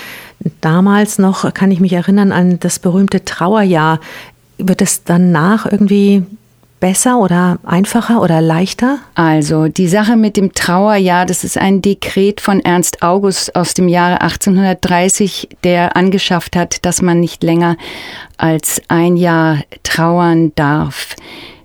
damals 0.62 1.20
noch, 1.20 1.54
kann 1.54 1.72
ich 1.72 1.82
mich 1.82 1.92
erinnern, 1.92 2.32
an 2.32 2.60
das 2.60 2.80
berühmte 2.80 3.26
Trauerjahr. 3.26 4.00
Wird 4.58 4.82
es 4.82 5.04
danach 5.04 5.70
irgendwie 5.70 6.24
besser 6.84 7.18
oder 7.18 7.60
einfacher 7.64 8.22
oder 8.22 8.42
leichter? 8.42 9.00
Also 9.16 9.70
die 9.70 9.88
Sache 9.88 10.18
mit 10.18 10.36
dem 10.36 10.52
Trauerjahr, 10.52 11.26
das 11.26 11.46
ist 11.46 11.58
ein 11.58 11.82
Dekret 11.82 12.42
von 12.42 12.60
Ernst 12.60 13.02
August 13.02 13.56
aus 13.56 13.74
dem 13.74 13.88
Jahre 13.88 14.20
1830, 14.20 15.48
der 15.64 15.96
angeschafft 15.96 16.58
hat, 16.58 16.86
dass 16.86 17.02
man 17.02 17.22
nicht 17.22 17.42
länger 17.42 17.78
als 18.36 18.82
ein 18.90 19.16
Jahr 19.16 19.60
trauern 19.84 20.52
darf. 20.56 21.16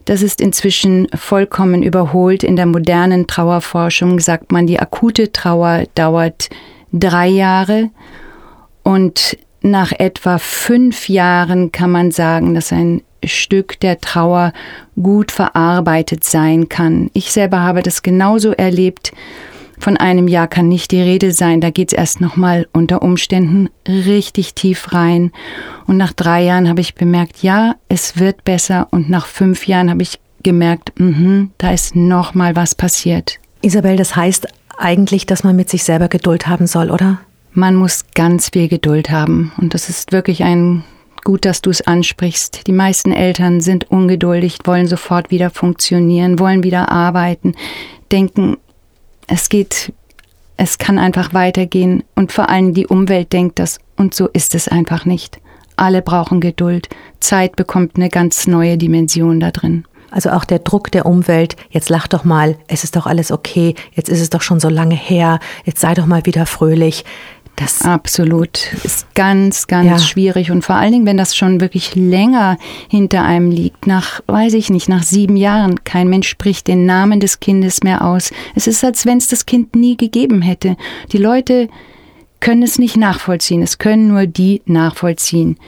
Das 0.04 0.22
ist 0.22 0.40
inzwischen 0.40 1.08
vollkommen 1.12 1.82
überholt. 1.82 2.44
In 2.44 2.54
der 2.54 2.66
modernen 2.66 3.26
Trauerforschung 3.26 4.20
sagt 4.20 4.52
man, 4.52 4.68
die 4.68 4.78
akute 4.78 5.32
Trauer 5.32 5.82
dauert 5.96 6.48
drei 6.92 7.26
Jahre 7.26 7.90
und 8.84 9.36
nach 9.62 9.90
etwa 9.90 10.38
fünf 10.38 11.08
Jahren 11.08 11.72
kann 11.72 11.90
man 11.90 12.12
sagen, 12.12 12.54
dass 12.54 12.72
ein 12.72 13.02
Stück 13.24 13.80
der 13.80 14.00
Trauer 14.00 14.52
gut 15.00 15.32
verarbeitet 15.32 16.24
sein 16.24 16.68
kann. 16.68 17.10
Ich 17.12 17.32
selber 17.32 17.60
habe 17.60 17.82
das 17.82 18.02
genauso 18.02 18.52
erlebt. 18.52 19.12
Von 19.78 19.96
einem 19.96 20.26
Jahr 20.26 20.48
kann 20.48 20.68
nicht 20.68 20.90
die 20.90 21.00
Rede 21.00 21.32
sein. 21.32 21.60
Da 21.60 21.70
geht 21.70 21.92
es 21.92 21.98
erst 21.98 22.20
nochmal 22.20 22.66
unter 22.72 23.02
Umständen 23.02 23.68
richtig 23.86 24.54
tief 24.54 24.92
rein. 24.92 25.30
Und 25.86 25.96
nach 25.96 26.12
drei 26.12 26.42
Jahren 26.42 26.68
habe 26.68 26.80
ich 26.80 26.94
bemerkt, 26.94 27.42
ja, 27.42 27.76
es 27.88 28.18
wird 28.18 28.44
besser. 28.44 28.88
Und 28.90 29.08
nach 29.08 29.26
fünf 29.26 29.66
Jahren 29.66 29.90
habe 29.90 30.02
ich 30.02 30.18
gemerkt, 30.42 30.92
mh, 30.96 31.48
da 31.58 31.72
ist 31.72 31.94
nochmal 31.94 32.56
was 32.56 32.74
passiert. 32.74 33.38
Isabel, 33.62 33.96
das 33.96 34.16
heißt 34.16 34.48
eigentlich, 34.78 35.26
dass 35.26 35.44
man 35.44 35.56
mit 35.56 35.68
sich 35.68 35.84
selber 35.84 36.08
Geduld 36.08 36.46
haben 36.46 36.66
soll, 36.66 36.90
oder? 36.90 37.20
Man 37.52 37.74
muss 37.74 38.04
ganz 38.14 38.50
viel 38.50 38.68
Geduld 38.68 39.10
haben. 39.10 39.52
Und 39.58 39.74
das 39.74 39.88
ist 39.88 40.12
wirklich 40.12 40.44
ein 40.44 40.84
gut, 41.28 41.44
dass 41.44 41.60
du 41.60 41.68
es 41.68 41.82
ansprichst. 41.82 42.66
Die 42.66 42.72
meisten 42.72 43.12
Eltern 43.12 43.60
sind 43.60 43.90
ungeduldig, 43.90 44.60
wollen 44.64 44.86
sofort 44.86 45.30
wieder 45.30 45.50
funktionieren, 45.50 46.38
wollen 46.38 46.62
wieder 46.62 46.90
arbeiten, 46.90 47.54
denken, 48.10 48.56
es 49.26 49.50
geht, 49.50 49.92
es 50.56 50.78
kann 50.78 50.98
einfach 50.98 51.34
weitergehen 51.34 52.02
und 52.14 52.32
vor 52.32 52.48
allem 52.48 52.72
die 52.72 52.86
Umwelt 52.86 53.30
denkt 53.34 53.58
das 53.58 53.78
und 53.94 54.14
so 54.14 54.28
ist 54.28 54.54
es 54.54 54.68
einfach 54.68 55.04
nicht. 55.04 55.38
Alle 55.76 56.00
brauchen 56.00 56.40
Geduld. 56.40 56.88
Zeit 57.20 57.56
bekommt 57.56 57.96
eine 57.96 58.08
ganz 58.08 58.46
neue 58.46 58.78
Dimension 58.78 59.38
da 59.38 59.50
drin. 59.50 59.84
Also 60.10 60.30
auch 60.30 60.46
der 60.46 60.60
Druck 60.60 60.90
der 60.90 61.04
Umwelt, 61.04 61.56
jetzt 61.68 61.90
lach 61.90 62.06
doch 62.06 62.24
mal, 62.24 62.56
es 62.68 62.84
ist 62.84 62.96
doch 62.96 63.06
alles 63.06 63.30
okay, 63.30 63.74
jetzt 63.92 64.08
ist 64.08 64.22
es 64.22 64.30
doch 64.30 64.40
schon 64.40 64.60
so 64.60 64.70
lange 64.70 64.94
her, 64.94 65.40
jetzt 65.66 65.80
sei 65.80 65.92
doch 65.92 66.06
mal 66.06 66.24
wieder 66.24 66.46
fröhlich. 66.46 67.04
Das 67.58 67.82
Absolut. 67.82 68.72
Ist 68.84 69.12
ganz, 69.16 69.66
ganz 69.66 69.86
ja. 69.86 69.98
schwierig. 69.98 70.52
Und 70.52 70.64
vor 70.64 70.76
allen 70.76 70.92
Dingen, 70.92 71.06
wenn 71.06 71.16
das 71.16 71.36
schon 71.36 71.60
wirklich 71.60 71.96
länger 71.96 72.56
hinter 72.88 73.24
einem 73.24 73.50
liegt, 73.50 73.88
nach, 73.88 74.20
weiß 74.26 74.54
ich 74.54 74.70
nicht, 74.70 74.88
nach 74.88 75.02
sieben 75.02 75.36
Jahren, 75.36 75.82
kein 75.82 76.08
Mensch 76.08 76.28
spricht 76.28 76.68
den 76.68 76.86
Namen 76.86 77.18
des 77.18 77.40
Kindes 77.40 77.82
mehr 77.82 78.04
aus. 78.04 78.30
Es 78.54 78.68
ist, 78.68 78.84
als 78.84 79.06
wenn 79.06 79.18
es 79.18 79.26
das 79.26 79.44
Kind 79.44 79.74
nie 79.74 79.96
gegeben 79.96 80.40
hätte. 80.40 80.76
Die 81.10 81.18
Leute 81.18 81.68
können 82.38 82.62
es 82.62 82.78
nicht 82.78 82.96
nachvollziehen. 82.96 83.62
Es 83.62 83.78
können 83.78 84.06
nur 84.06 84.26
die 84.26 84.62
nachvollziehen, 84.66 85.58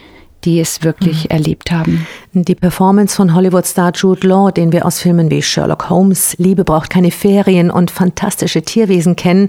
die 0.45 0.61
es 0.61 0.83
wirklich 0.83 1.25
mhm. 1.25 1.31
erlebt 1.31 1.71
haben. 1.71 2.07
Die 2.33 2.55
Performance 2.55 3.17
von 3.17 3.35
Hollywood-Star 3.35 3.93
Jude 3.95 4.27
Law, 4.27 4.51
den 4.51 4.73
wir 4.73 4.87
aus 4.87 5.01
Filmen 5.01 5.31
wie 5.31 5.43
Sherlock 5.43 5.91
Holmes, 5.91 6.35
Liebe 6.39 6.65
braucht 6.65 6.91
keine 6.91 7.11
Ferien 7.11 7.71
und 7.71 7.91
fantastische 7.91 8.63
Tierwesen 8.63 9.17
kennen, 9.17 9.49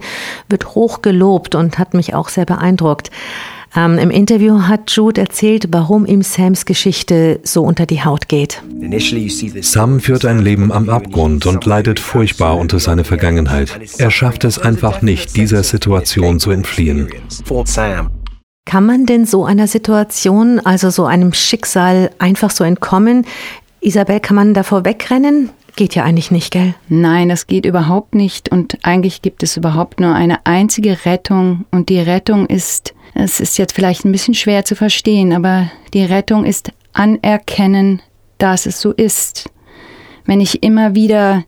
wird 0.49 0.75
hoch 0.75 1.01
gelobt 1.01 1.55
und 1.55 1.77
hat 1.77 1.93
mich 1.93 2.13
auch 2.13 2.29
sehr 2.29 2.45
beeindruckt. 2.45 3.11
Ähm, 3.75 3.97
Im 3.97 4.11
Interview 4.11 4.63
hat 4.63 4.91
Jude 4.91 5.21
erzählt, 5.21 5.67
warum 5.71 6.05
ihm 6.05 6.23
Sams 6.23 6.65
Geschichte 6.65 7.39
so 7.43 7.63
unter 7.63 7.85
die 7.85 8.03
Haut 8.03 8.27
geht. 8.27 8.61
Sam 9.61 9.99
führt 10.01 10.25
ein 10.25 10.39
Leben 10.39 10.71
am 10.71 10.89
Abgrund 10.89 11.45
und 11.45 11.65
leidet 11.65 11.99
furchtbar 11.99 12.57
unter 12.57 12.79
seiner 12.79 13.05
Vergangenheit. 13.05 13.79
Er 13.97 14.11
schafft 14.11 14.43
es 14.43 14.59
einfach 14.59 15.01
nicht, 15.01 15.37
dieser 15.37 15.63
Situation 15.63 16.39
zu 16.39 16.51
entfliehen. 16.51 17.07
Kann 18.65 18.85
man 18.85 19.05
denn 19.05 19.25
so 19.25 19.43
einer 19.43 19.67
Situation, 19.67 20.59
also 20.59 20.89
so 20.89 21.05
einem 21.05 21.33
Schicksal 21.33 22.11
einfach 22.19 22.51
so 22.51 22.63
entkommen? 22.63 23.25
Isabel, 23.81 24.19
kann 24.19 24.35
man 24.35 24.53
davor 24.53 24.85
wegrennen? 24.85 25.49
Geht 25.75 25.95
ja 25.95 26.03
eigentlich 26.03 26.31
nicht, 26.31 26.51
gell? 26.51 26.75
Nein, 26.87 27.29
das 27.29 27.47
geht 27.47 27.65
überhaupt 27.65 28.13
nicht. 28.13 28.49
Und 28.49 28.77
eigentlich 28.83 29.21
gibt 29.21 29.41
es 29.41 29.57
überhaupt 29.57 29.99
nur 29.99 30.13
eine 30.13 30.45
einzige 30.45 31.05
Rettung. 31.05 31.65
Und 31.71 31.89
die 31.89 31.99
Rettung 31.99 32.45
ist, 32.45 32.93
es 33.15 33.39
ist 33.39 33.57
jetzt 33.57 33.73
vielleicht 33.73 34.05
ein 34.05 34.11
bisschen 34.11 34.33
schwer 34.35 34.63
zu 34.63 34.75
verstehen, 34.75 35.33
aber 35.33 35.71
die 35.93 36.03
Rettung 36.03 36.45
ist 36.45 36.71
anerkennen, 36.93 38.01
dass 38.37 38.65
es 38.65 38.79
so 38.79 38.91
ist. 38.91 39.49
Wenn 40.25 40.39
ich 40.39 40.61
immer 40.61 40.93
wieder 40.93 41.45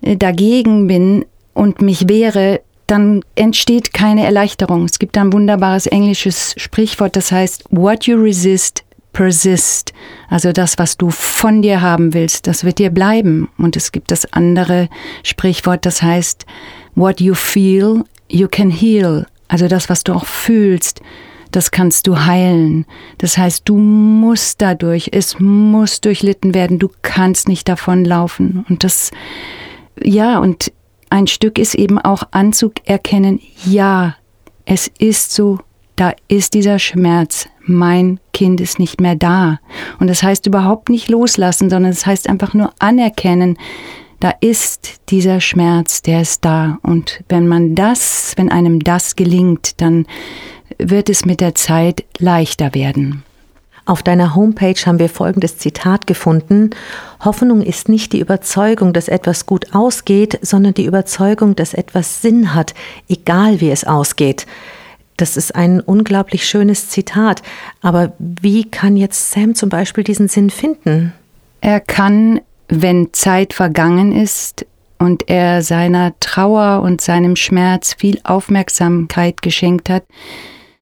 äh, 0.00 0.16
dagegen 0.16 0.86
bin 0.86 1.26
und 1.52 1.82
mich 1.82 2.08
wehre, 2.08 2.62
dann 2.86 3.22
entsteht 3.34 3.92
keine 3.94 4.24
Erleichterung. 4.24 4.84
Es 4.84 4.98
gibt 4.98 5.16
ein 5.16 5.32
wunderbares 5.32 5.86
englisches 5.86 6.54
Sprichwort, 6.56 7.16
das 7.16 7.32
heißt, 7.32 7.64
what 7.70 8.04
you 8.04 8.16
resist, 8.16 8.84
persist. 9.12 9.92
Also 10.28 10.52
das, 10.52 10.76
was 10.78 10.98
du 10.98 11.10
von 11.10 11.62
dir 11.62 11.80
haben 11.80 12.12
willst, 12.12 12.46
das 12.46 12.64
wird 12.64 12.78
dir 12.78 12.90
bleiben. 12.90 13.48
Und 13.56 13.76
es 13.76 13.92
gibt 13.92 14.10
das 14.10 14.30
andere 14.32 14.88
Sprichwort, 15.22 15.86
das 15.86 16.02
heißt, 16.02 16.44
what 16.94 17.20
you 17.20 17.34
feel, 17.34 18.04
you 18.28 18.48
can 18.48 18.70
heal. 18.70 19.26
Also 19.48 19.68
das, 19.68 19.88
was 19.88 20.04
du 20.04 20.12
auch 20.12 20.26
fühlst, 20.26 21.00
das 21.52 21.70
kannst 21.70 22.08
du 22.08 22.26
heilen. 22.26 22.84
Das 23.18 23.38
heißt, 23.38 23.62
du 23.64 23.76
musst 23.78 24.60
dadurch, 24.60 25.10
es 25.12 25.38
muss 25.38 26.00
durchlitten 26.00 26.52
werden, 26.52 26.78
du 26.78 26.90
kannst 27.02 27.48
nicht 27.48 27.68
davonlaufen. 27.68 28.66
Und 28.68 28.82
das, 28.82 29.12
ja, 30.02 30.38
und 30.38 30.72
ein 31.14 31.28
Stück 31.28 31.60
ist 31.60 31.76
eben 31.76 32.00
auch 32.00 32.24
anzuerkennen, 32.32 33.40
ja, 33.64 34.16
es 34.64 34.90
ist 34.98 35.30
so, 35.30 35.60
da 35.94 36.12
ist 36.26 36.54
dieser 36.54 36.80
Schmerz, 36.80 37.48
mein 37.60 38.18
Kind 38.32 38.60
ist 38.60 38.80
nicht 38.80 39.00
mehr 39.00 39.14
da. 39.14 39.60
Und 40.00 40.08
das 40.08 40.24
heißt 40.24 40.44
überhaupt 40.48 40.88
nicht 40.88 41.08
loslassen, 41.08 41.70
sondern 41.70 41.92
es 41.92 42.00
das 42.00 42.06
heißt 42.06 42.28
einfach 42.28 42.52
nur 42.52 42.72
anerkennen, 42.80 43.56
da 44.18 44.32
ist 44.40 45.02
dieser 45.10 45.40
Schmerz, 45.40 46.02
der 46.02 46.22
ist 46.22 46.44
da. 46.44 46.78
Und 46.82 47.22
wenn 47.28 47.46
man 47.46 47.76
das, 47.76 48.32
wenn 48.34 48.50
einem 48.50 48.80
das 48.80 49.14
gelingt, 49.14 49.80
dann 49.80 50.06
wird 50.78 51.08
es 51.08 51.24
mit 51.24 51.40
der 51.40 51.54
Zeit 51.54 52.04
leichter 52.18 52.74
werden. 52.74 53.22
Auf 53.86 54.02
deiner 54.02 54.34
Homepage 54.34 54.80
haben 54.86 54.98
wir 54.98 55.10
folgendes 55.10 55.58
Zitat 55.58 56.06
gefunden. 56.06 56.70
Hoffnung 57.22 57.60
ist 57.60 57.90
nicht 57.90 58.14
die 58.14 58.20
Überzeugung, 58.20 58.94
dass 58.94 59.08
etwas 59.08 59.44
gut 59.44 59.74
ausgeht, 59.74 60.38
sondern 60.40 60.72
die 60.72 60.86
Überzeugung, 60.86 61.54
dass 61.54 61.74
etwas 61.74 62.22
Sinn 62.22 62.54
hat, 62.54 62.74
egal 63.08 63.60
wie 63.60 63.70
es 63.70 63.84
ausgeht. 63.84 64.46
Das 65.18 65.36
ist 65.36 65.54
ein 65.54 65.80
unglaublich 65.80 66.48
schönes 66.48 66.88
Zitat. 66.88 67.42
Aber 67.82 68.12
wie 68.18 68.64
kann 68.64 68.96
jetzt 68.96 69.32
Sam 69.32 69.54
zum 69.54 69.68
Beispiel 69.68 70.02
diesen 70.02 70.28
Sinn 70.28 70.48
finden? 70.48 71.12
Er 71.60 71.80
kann, 71.80 72.40
wenn 72.68 73.12
Zeit 73.12 73.52
vergangen 73.52 74.12
ist 74.12 74.64
und 74.98 75.28
er 75.28 75.62
seiner 75.62 76.18
Trauer 76.20 76.82
und 76.82 77.02
seinem 77.02 77.36
Schmerz 77.36 77.94
viel 77.94 78.18
Aufmerksamkeit 78.24 79.42
geschenkt 79.42 79.90
hat, 79.90 80.04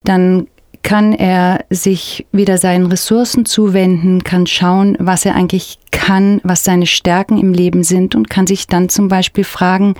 dann 0.03 0.47
kann 0.83 1.13
er 1.13 1.65
sich 1.69 2.25
wieder 2.31 2.57
seinen 2.57 2.85
Ressourcen 2.87 3.45
zuwenden, 3.45 4.23
kann 4.23 4.45
schauen, 4.45 4.97
was 4.99 5.25
er 5.25 5.35
eigentlich 5.35 5.79
kann, 5.91 6.41
was 6.43 6.63
seine 6.63 6.85
Stärken 6.85 7.37
im 7.39 7.53
Leben 7.53 7.83
sind 7.83 8.15
und 8.15 8.29
kann 8.29 8.45
sich 8.45 8.67
dann 8.67 8.89
zum 8.89 9.07
Beispiel 9.07 9.45
fragen, 9.45 9.95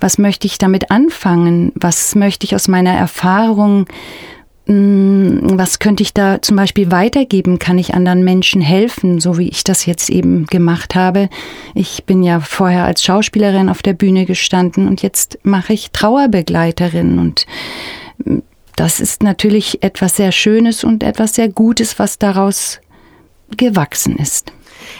was 0.00 0.18
möchte 0.18 0.46
ich 0.46 0.58
damit 0.58 0.90
anfangen? 0.90 1.72
Was 1.74 2.14
möchte 2.14 2.44
ich 2.44 2.54
aus 2.54 2.68
meiner 2.68 2.92
Erfahrung 2.92 3.86
hm, 4.66 5.42
was 5.52 5.78
könnte 5.78 6.02
ich 6.02 6.12
da 6.12 6.42
zum 6.42 6.56
Beispiel 6.56 6.90
weitergeben? 6.90 7.60
Kann 7.60 7.78
ich 7.78 7.94
anderen 7.94 8.24
Menschen 8.24 8.60
helfen, 8.60 9.20
so 9.20 9.38
wie 9.38 9.48
ich 9.48 9.62
das 9.62 9.86
jetzt 9.86 10.10
eben 10.10 10.46
gemacht 10.46 10.96
habe? 10.96 11.28
Ich 11.74 12.04
bin 12.04 12.22
ja 12.24 12.40
vorher 12.40 12.84
als 12.84 13.04
Schauspielerin 13.04 13.68
auf 13.68 13.82
der 13.82 13.92
Bühne 13.92 14.26
gestanden 14.26 14.88
und 14.88 15.02
jetzt 15.02 15.38
mache 15.44 15.72
ich 15.72 15.92
Trauerbegleiterin 15.92 17.18
und 17.20 17.46
hm, 18.24 18.42
das 18.76 19.00
ist 19.00 19.22
natürlich 19.22 19.82
etwas 19.82 20.16
sehr 20.16 20.32
Schönes 20.32 20.84
und 20.84 21.02
etwas 21.02 21.34
sehr 21.34 21.48
Gutes, 21.48 21.98
was 21.98 22.18
daraus 22.18 22.80
gewachsen 23.56 24.16
ist. 24.16 24.52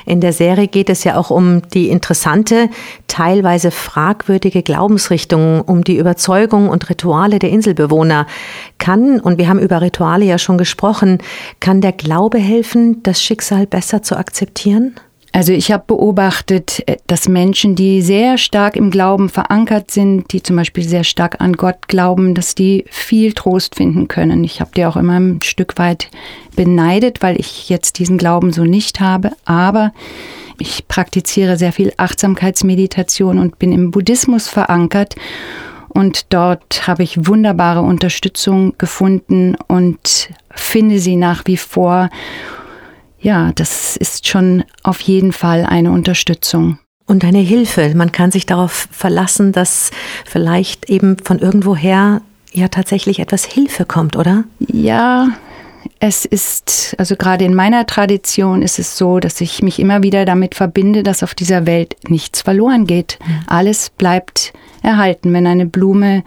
In 0.05 0.21
der 0.21 0.33
Serie 0.33 0.69
geht 0.69 0.89
es 0.89 1.05
ja 1.05 1.17
auch 1.17 1.31
um 1.31 1.63
die 1.69 1.91
interessante, 1.91 2.69
teilweise 3.07 3.71
fragwürdige 3.71 4.63
Glaubensrichtung, 4.63 5.61
um 5.61 5.85
die 5.85 5.99
Überzeugung 5.99 6.69
und 6.69 6.89
Rituale 6.89 7.39
der 7.39 7.51
Inselbewohner. 7.51 8.27
Kann, 8.79 9.21
und 9.21 9.39
wir 9.39 9.49
haben 9.49 9.59
über 9.59 9.81
Rituale 9.83 10.25
ja 10.25 10.39
schon 10.39 10.59
gesprochen, 10.59 11.19
kann 11.61 11.81
der 11.81 11.93
Glaube 11.93 12.39
helfen, 12.39 13.03
das 13.03 13.23
Schicksal 13.23 13.67
besser 13.67 14.03
zu 14.03 14.17
akzeptieren? 14.17 14.95
Also 15.37 15.53
ich 15.53 15.71
habe 15.71 15.85
beobachtet, 15.87 16.83
äh, 16.87 16.97
dass 17.09 17.29
Menschen, 17.29 17.75
die 17.75 18.01
sehr 18.01 18.39
stark 18.39 18.75
im 18.75 18.91
Glauben 18.91 19.29
verankert 19.29 19.91
sind, 19.91 20.33
die 20.33 20.43
zum 20.43 20.57
Beispiel 20.57 20.83
sehr 20.83 21.05
stark 21.05 21.43
an 21.43 21.53
Gott 21.53 21.89
glauben, 21.89 22.35
dass 22.35 22.55
die 22.55 22.87
viel 22.89 23.35
Trost 23.35 23.75
finden 23.75 24.09
können. 24.09 24.45
Ich 24.45 24.63
habe 24.63 24.71
die 24.75 24.87
auch 24.87 24.97
immer 24.97 25.21
ein 25.21 25.43
Stück 25.43 25.77
weit 25.77 26.09
beneidet, 26.57 27.23
weil 27.23 27.39
ich 27.39 27.69
jetzt 27.69 27.99
diesen 27.99 28.17
Glauben 28.17 28.51
so 28.51 28.65
nicht 28.65 29.01
habe. 29.01 29.33
Aber 29.45 29.93
ich 30.59 30.89
praktiziere 30.89 31.59
sehr 31.59 31.73
viel 31.73 31.93
Achtsamkeitsmeditation 31.99 33.39
und 33.39 33.59
bin 33.59 33.73
im 33.73 33.91
Buddhismus 33.91 34.49
verankert. 34.49 35.17
Und 35.91 36.33
dort 36.33 36.87
habe 36.89 37.03
ich 37.03 37.27
wunderbare 37.27 37.83
Unterstützung 37.83 38.73
gefunden 38.79 39.55
und 39.69 40.31
finde 40.51 40.99
sie 40.99 41.17
nach 41.17 41.43
wie 41.45 41.59
vor 41.59 42.09
ja, 43.21 43.53
das 43.55 43.97
ist 43.97 44.29
schon 44.29 44.65
auf 44.83 45.01
jeden 45.01 45.33
Fall 45.33 45.65
eine 45.65 45.91
Unterstützung. 45.93 46.79
Und 47.09 47.25
eine 47.25 47.39
Hilfe. 47.39 47.93
Man 47.95 48.11
kann 48.11 48.33
sich 48.33 48.47
darauf 48.47 48.89
verlassen, 48.91 49.53
dass 49.53 49.93
vielleicht 50.25 50.91
eben 50.91 51.17
von 51.19 51.39
irgendwoher 51.39 52.21
ja 52.53 52.67
tatsächlich 52.67 53.21
etwas 53.21 53.45
Hilfe 53.45 53.85
kommt, 53.85 54.17
oder? 54.17 54.43
Ja, 54.59 55.29
es 56.01 56.25
ist, 56.25 56.95
also 56.99 57.15
gerade 57.17 57.45
in 57.45 57.55
meiner 57.55 57.87
Tradition 57.87 58.61
ist 58.61 58.79
es 58.79 58.99
so, 58.99 59.21
dass 59.21 59.41
ich 59.41 59.63
mich 59.63 59.79
immer 59.79 60.03
wieder 60.03 60.25
damit 60.25 60.55
verbinde, 60.55 61.03
dass 61.03 61.23
auf 61.23 61.35
dieser 61.35 61.65
Welt 61.65 61.97
nichts 62.09 62.43
verloren 62.43 62.87
geht. 62.87 63.19
Alles 63.47 63.91
bleibt 63.91 64.53
erhalten. 64.83 65.33
Wenn 65.33 65.47
eine 65.47 65.67
Blume 65.67 66.25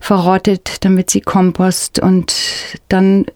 verrottet, 0.00 0.84
dann 0.84 0.96
wird 0.96 1.10
sie 1.10 1.20
Kompost 1.20 2.00
und 2.00 2.34
dann 2.88 3.26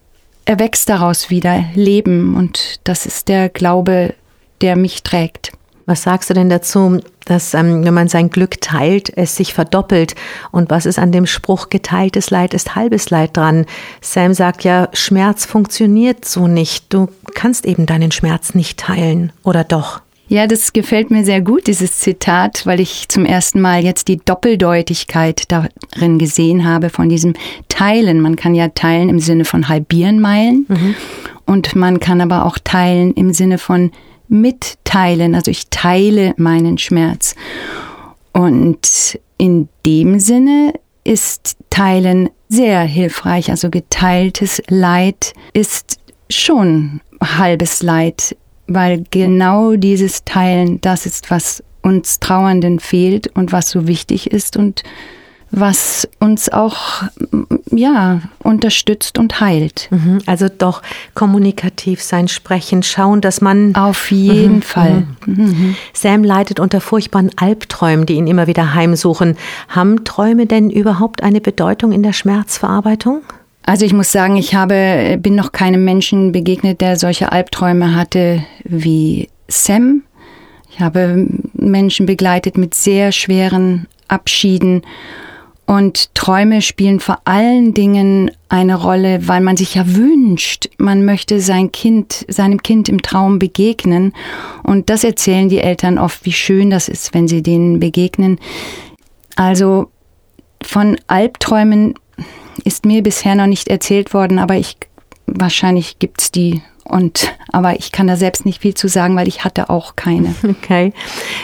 erwächst 0.46 0.88
daraus 0.88 1.28
wieder 1.28 1.64
Leben 1.74 2.34
und 2.36 2.80
das 2.84 3.04
ist 3.04 3.28
der 3.28 3.50
Glaube, 3.50 4.14
der 4.62 4.76
mich 4.76 5.02
trägt. 5.02 5.52
Was 5.84 6.02
sagst 6.02 6.30
du 6.30 6.34
denn 6.34 6.48
dazu, 6.48 7.00
dass 7.26 7.54
ähm, 7.54 7.84
wenn 7.84 7.94
man 7.94 8.08
sein 8.08 8.30
Glück 8.30 8.60
teilt, 8.60 9.16
es 9.16 9.36
sich 9.36 9.54
verdoppelt? 9.54 10.16
Und 10.50 10.68
was 10.68 10.84
ist 10.84 10.98
an 10.98 11.12
dem 11.12 11.26
Spruch, 11.26 11.68
geteiltes 11.68 12.30
Leid 12.30 12.54
ist 12.54 12.74
halbes 12.74 13.10
Leid 13.10 13.36
dran? 13.36 13.66
Sam 14.00 14.34
sagt 14.34 14.64
ja, 14.64 14.88
Schmerz 14.94 15.44
funktioniert 15.44 16.24
so 16.24 16.48
nicht. 16.48 16.92
Du 16.92 17.08
kannst 17.34 17.66
eben 17.66 17.86
deinen 17.86 18.10
Schmerz 18.10 18.54
nicht 18.54 18.80
teilen, 18.80 19.32
oder 19.44 19.62
doch? 19.62 20.00
Ja, 20.28 20.46
das 20.48 20.72
gefällt 20.72 21.10
mir 21.10 21.24
sehr 21.24 21.40
gut, 21.40 21.68
dieses 21.68 21.98
Zitat, 21.98 22.66
weil 22.66 22.80
ich 22.80 23.08
zum 23.08 23.24
ersten 23.24 23.60
Mal 23.60 23.84
jetzt 23.84 24.08
die 24.08 24.16
Doppeldeutigkeit 24.16 25.44
darin 25.48 26.18
gesehen 26.18 26.64
habe 26.64 26.90
von 26.90 27.08
diesem 27.08 27.34
Teilen. 27.68 28.20
Man 28.20 28.34
kann 28.34 28.54
ja 28.54 28.68
teilen 28.68 29.08
im 29.08 29.20
Sinne 29.20 29.44
von 29.44 29.68
halbieren 29.68 30.20
Meilen 30.20 30.66
mhm. 30.68 30.94
und 31.44 31.76
man 31.76 32.00
kann 32.00 32.20
aber 32.20 32.44
auch 32.44 32.58
teilen 32.62 33.14
im 33.14 33.32
Sinne 33.32 33.58
von 33.58 33.92
mitteilen. 34.28 35.36
Also 35.36 35.52
ich 35.52 35.68
teile 35.70 36.34
meinen 36.36 36.78
Schmerz. 36.78 37.36
Und 38.32 39.18
in 39.38 39.68
dem 39.84 40.18
Sinne 40.18 40.74
ist 41.04 41.56
Teilen 41.70 42.30
sehr 42.48 42.80
hilfreich. 42.80 43.50
Also 43.50 43.70
geteiltes 43.70 44.60
Leid 44.68 45.34
ist 45.52 45.98
schon 46.28 47.00
halbes 47.22 47.82
Leid 47.82 48.36
weil 48.66 49.04
genau 49.10 49.76
dieses 49.76 50.24
Teilen 50.24 50.80
das 50.80 51.06
ist, 51.06 51.30
was 51.30 51.62
uns 51.82 52.18
Trauernden 52.18 52.80
fehlt 52.80 53.28
und 53.36 53.52
was 53.52 53.70
so 53.70 53.86
wichtig 53.86 54.30
ist 54.30 54.56
und 54.56 54.82
was 55.52 56.08
uns 56.18 56.48
auch 56.48 57.04
ja 57.70 58.20
unterstützt 58.42 59.18
und 59.18 59.40
heilt. 59.40 59.88
Mhm. 59.90 60.18
Also 60.26 60.48
doch 60.48 60.82
kommunikativ 61.14 62.02
sein, 62.02 62.28
sprechen, 62.28 62.82
schauen, 62.82 63.20
dass 63.20 63.40
man 63.40 63.74
auf 63.76 64.10
jeden 64.10 64.56
mhm. 64.56 64.62
Fall. 64.62 65.06
Mhm. 65.24 65.34
mhm. 65.44 65.76
Sam 65.92 66.24
leidet 66.24 66.58
unter 66.60 66.80
furchtbaren 66.80 67.30
Albträumen, 67.36 68.06
die 68.06 68.14
ihn 68.14 68.26
immer 68.26 68.46
wieder 68.46 68.74
heimsuchen. 68.74 69.36
Haben 69.68 70.04
Träume 70.04 70.46
denn 70.46 70.70
überhaupt 70.70 71.22
eine 71.22 71.40
Bedeutung 71.40 71.92
in 71.92 72.02
der 72.02 72.12
Schmerzverarbeitung? 72.12 73.22
Also 73.66 73.84
ich 73.84 73.92
muss 73.92 74.12
sagen, 74.12 74.36
ich 74.36 74.54
habe, 74.54 75.18
bin 75.20 75.34
noch 75.34 75.50
keinem 75.50 75.84
Menschen 75.84 76.30
begegnet, 76.30 76.80
der 76.80 76.96
solche 76.96 77.32
Albträume 77.32 77.96
hatte 77.96 78.44
wie 78.62 79.28
Sam. 79.48 80.04
Ich 80.70 80.80
habe 80.80 81.26
Menschen 81.52 82.06
begleitet 82.06 82.56
mit 82.56 82.74
sehr 82.74 83.10
schweren 83.10 83.88
Abschieden. 84.06 84.82
Und 85.66 86.14
Träume 86.14 86.62
spielen 86.62 87.00
vor 87.00 87.18
allen 87.24 87.74
Dingen 87.74 88.30
eine 88.48 88.76
Rolle, 88.76 89.26
weil 89.26 89.40
man 89.40 89.56
sich 89.56 89.74
ja 89.74 89.96
wünscht, 89.96 90.68
man 90.78 91.04
möchte 91.04 91.40
sein 91.40 91.72
Kind, 91.72 92.24
seinem 92.28 92.62
Kind 92.62 92.88
im 92.88 93.02
Traum 93.02 93.40
begegnen. 93.40 94.12
Und 94.62 94.90
das 94.90 95.02
erzählen 95.02 95.48
die 95.48 95.58
Eltern 95.58 95.98
oft, 95.98 96.24
wie 96.24 96.32
schön 96.32 96.70
das 96.70 96.88
ist, 96.88 97.14
wenn 97.14 97.26
sie 97.26 97.42
denen 97.42 97.80
begegnen. 97.80 98.38
Also 99.34 99.90
von 100.62 100.98
Albträumen 101.08 101.94
ist 102.66 102.84
mir 102.84 103.02
bisher 103.02 103.34
noch 103.34 103.46
nicht 103.46 103.68
erzählt 103.68 104.12
worden, 104.12 104.38
aber 104.38 104.56
ich 104.56 104.76
wahrscheinlich 105.26 105.98
gibt's 105.98 106.32
die 106.32 106.62
und 106.84 107.32
aber 107.52 107.78
ich 107.78 107.90
kann 107.90 108.06
da 108.06 108.16
selbst 108.16 108.44
nicht 108.44 108.62
viel 108.62 108.74
zu 108.74 108.88
sagen, 108.88 109.16
weil 109.16 109.28
ich 109.28 109.44
hatte 109.44 109.70
auch 109.70 109.96
keine. 109.96 110.34
Okay. 110.66 110.92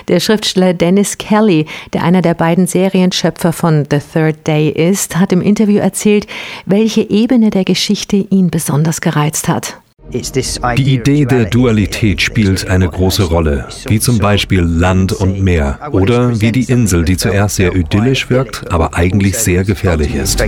Der 0.09 0.21
Schriftsteller 0.21 0.75
Dennis 0.75 1.19
Kelly, 1.19 1.67
der 1.93 2.03
einer 2.03 2.23
der 2.23 2.35
beiden 2.35 2.67
Serienschöpfer 2.67 3.53
von 3.53 3.87
The 3.89 3.99
Third 3.99 4.47
Day 4.47 4.69
ist, 4.69 5.17
hat 5.17 5.33
im 5.33 5.41
Interview 5.41 5.79
erzählt, 5.79 6.27
welche 6.67 7.09
Ebene 7.09 7.51
der 7.51 7.65
Geschichte 7.65 8.17
ihn 8.17 8.51
besonders 8.51 9.01
gereizt 9.01 9.49
hat. 9.49 9.77
Die 10.11 10.95
Idee 10.95 11.25
der 11.25 11.47
Dualität 11.47 12.21
spielt 12.21 12.69
eine 12.69 12.89
große 12.89 13.25
Rolle, 13.25 13.69
wie 13.87 14.01
zum 14.01 14.19
Beispiel 14.19 14.61
Land 14.61 15.13
und 15.13 15.41
Meer 15.41 15.79
oder 15.93 16.41
wie 16.41 16.53
die 16.53 16.65
Insel, 16.65 17.05
die 17.05 17.17
zuerst 17.17 17.57
sehr 17.57 17.75
idyllisch 17.75 18.29
wirkt, 18.29 18.71
aber 18.71 18.95
eigentlich 18.95 19.39
sehr 19.39 19.65
gefährlich 19.65 20.15
ist. 20.15 20.43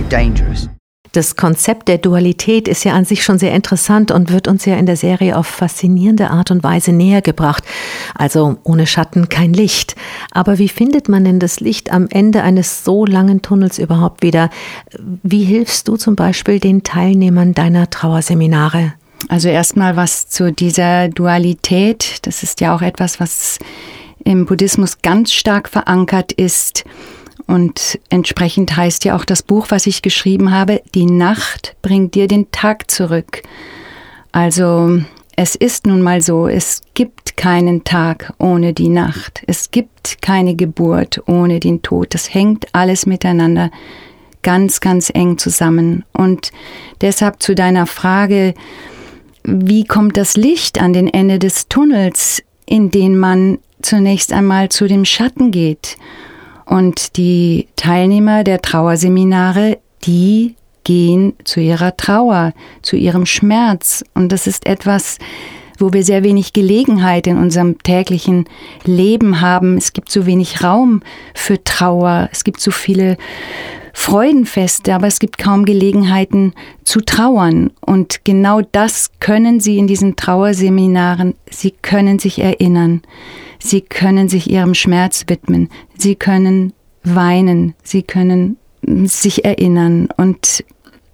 Das 1.15 1.37
Konzept 1.37 1.87
der 1.87 1.97
Dualität 1.97 2.67
ist 2.67 2.83
ja 2.83 2.91
an 2.91 3.05
sich 3.05 3.23
schon 3.23 3.39
sehr 3.39 3.53
interessant 3.53 4.11
und 4.11 4.33
wird 4.33 4.49
uns 4.49 4.65
ja 4.65 4.75
in 4.75 4.85
der 4.85 4.97
Serie 4.97 5.37
auf 5.37 5.47
faszinierende 5.47 6.29
Art 6.29 6.51
und 6.51 6.61
Weise 6.61 6.91
näher 6.91 7.21
gebracht. 7.21 7.63
Also 8.15 8.57
ohne 8.63 8.85
Schatten 8.85 9.29
kein 9.29 9.53
Licht. 9.53 9.95
Aber 10.31 10.57
wie 10.59 10.67
findet 10.67 11.07
man 11.07 11.23
denn 11.23 11.39
das 11.39 11.61
Licht 11.61 11.89
am 11.89 12.07
Ende 12.09 12.43
eines 12.43 12.83
so 12.83 13.05
langen 13.05 13.41
Tunnels 13.41 13.79
überhaupt 13.79 14.23
wieder? 14.23 14.49
Wie 15.23 15.45
hilfst 15.45 15.87
du 15.87 15.95
zum 15.95 16.17
Beispiel 16.17 16.59
den 16.59 16.83
Teilnehmern 16.83 17.53
deiner 17.53 17.89
Trauerseminare? 17.89 18.93
Also 19.27 19.49
erstmal 19.49 19.95
was 19.95 20.27
zu 20.27 20.51
dieser 20.51 21.09
Dualität. 21.09 22.19
Das 22.23 22.43
ist 22.43 22.61
ja 22.61 22.75
auch 22.75 22.81
etwas, 22.81 23.19
was 23.19 23.59
im 24.23 24.45
Buddhismus 24.45 25.01
ganz 25.01 25.33
stark 25.33 25.69
verankert 25.69 26.31
ist. 26.31 26.83
Und 27.47 27.99
entsprechend 28.09 28.75
heißt 28.75 29.05
ja 29.05 29.15
auch 29.15 29.25
das 29.25 29.43
Buch, 29.43 29.67
was 29.69 29.87
ich 29.87 30.01
geschrieben 30.01 30.51
habe, 30.51 30.81
die 30.95 31.05
Nacht 31.05 31.75
bringt 31.81 32.15
dir 32.15 32.27
den 32.27 32.51
Tag 32.51 32.89
zurück. 32.89 33.43
Also 34.31 34.99
es 35.35 35.55
ist 35.55 35.85
nun 35.85 36.01
mal 36.01 36.21
so, 36.21 36.47
es 36.47 36.81
gibt 36.93 37.37
keinen 37.37 37.83
Tag 37.83 38.33
ohne 38.39 38.73
die 38.73 38.89
Nacht. 38.89 39.43
Es 39.47 39.69
gibt 39.69 40.21
keine 40.21 40.55
Geburt 40.55 41.21
ohne 41.27 41.59
den 41.59 41.81
Tod. 41.81 42.13
Das 42.13 42.33
hängt 42.33 42.67
alles 42.73 43.05
miteinander 43.05 43.69
ganz, 44.41 44.79
ganz 44.79 45.11
eng 45.13 45.37
zusammen. 45.37 46.05
Und 46.13 46.51
deshalb 47.01 47.43
zu 47.43 47.53
deiner 47.53 47.85
Frage, 47.85 48.53
wie 49.45 49.83
kommt 49.83 50.17
das 50.17 50.35
Licht 50.37 50.81
an 50.81 50.93
den 50.93 51.07
Ende 51.07 51.39
des 51.39 51.67
Tunnels, 51.67 52.43
in 52.65 52.89
den 52.89 53.17
man 53.17 53.59
zunächst 53.81 54.33
einmal 54.33 54.69
zu 54.69 54.87
dem 54.87 55.05
Schatten 55.05 55.51
geht. 55.51 55.97
Und 56.65 57.17
die 57.17 57.67
Teilnehmer 57.75 58.43
der 58.43 58.61
Trauerseminare, 58.61 59.77
die 60.05 60.55
gehen 60.83 61.33
zu 61.43 61.59
ihrer 61.59 61.95
Trauer, 61.95 62.53
zu 62.81 62.95
ihrem 62.95 63.25
Schmerz. 63.25 64.03
Und 64.15 64.31
das 64.31 64.47
ist 64.47 64.65
etwas, 64.65 65.19
wo 65.77 65.93
wir 65.93 66.03
sehr 66.03 66.23
wenig 66.23 66.53
Gelegenheit 66.53 67.27
in 67.27 67.37
unserem 67.37 67.77
täglichen 67.79 68.45
Leben 68.83 69.41
haben. 69.41 69.77
Es 69.77 69.93
gibt 69.93 70.11
so 70.11 70.25
wenig 70.25 70.63
Raum 70.63 71.01
für 71.33 71.63
Trauer. 71.63 72.29
Es 72.31 72.43
gibt 72.43 72.61
so 72.61 72.71
viele 72.71 73.17
Freudenfeste, 73.97 74.93
aber 74.93 75.07
es 75.07 75.19
gibt 75.19 75.37
kaum 75.37 75.63
Gelegenheiten 75.63 76.53
zu 76.83 76.99
trauern. 76.99 77.71
Und 77.79 78.25
genau 78.25 78.59
das 78.59 79.09
können 79.21 79.61
Sie 79.61 79.77
in 79.77 79.87
diesen 79.87 80.17
Trauerseminaren. 80.17 81.33
Sie 81.49 81.71
können 81.71 82.19
sich 82.19 82.39
erinnern. 82.39 83.01
Sie 83.57 83.79
können 83.79 84.27
sich 84.27 84.49
Ihrem 84.49 84.75
Schmerz 84.75 85.23
widmen. 85.27 85.69
Sie 85.97 86.15
können 86.15 86.73
weinen. 87.03 87.73
Sie 87.83 88.03
können 88.03 88.57
sich 88.83 89.45
erinnern. 89.45 90.09
Und 90.17 90.65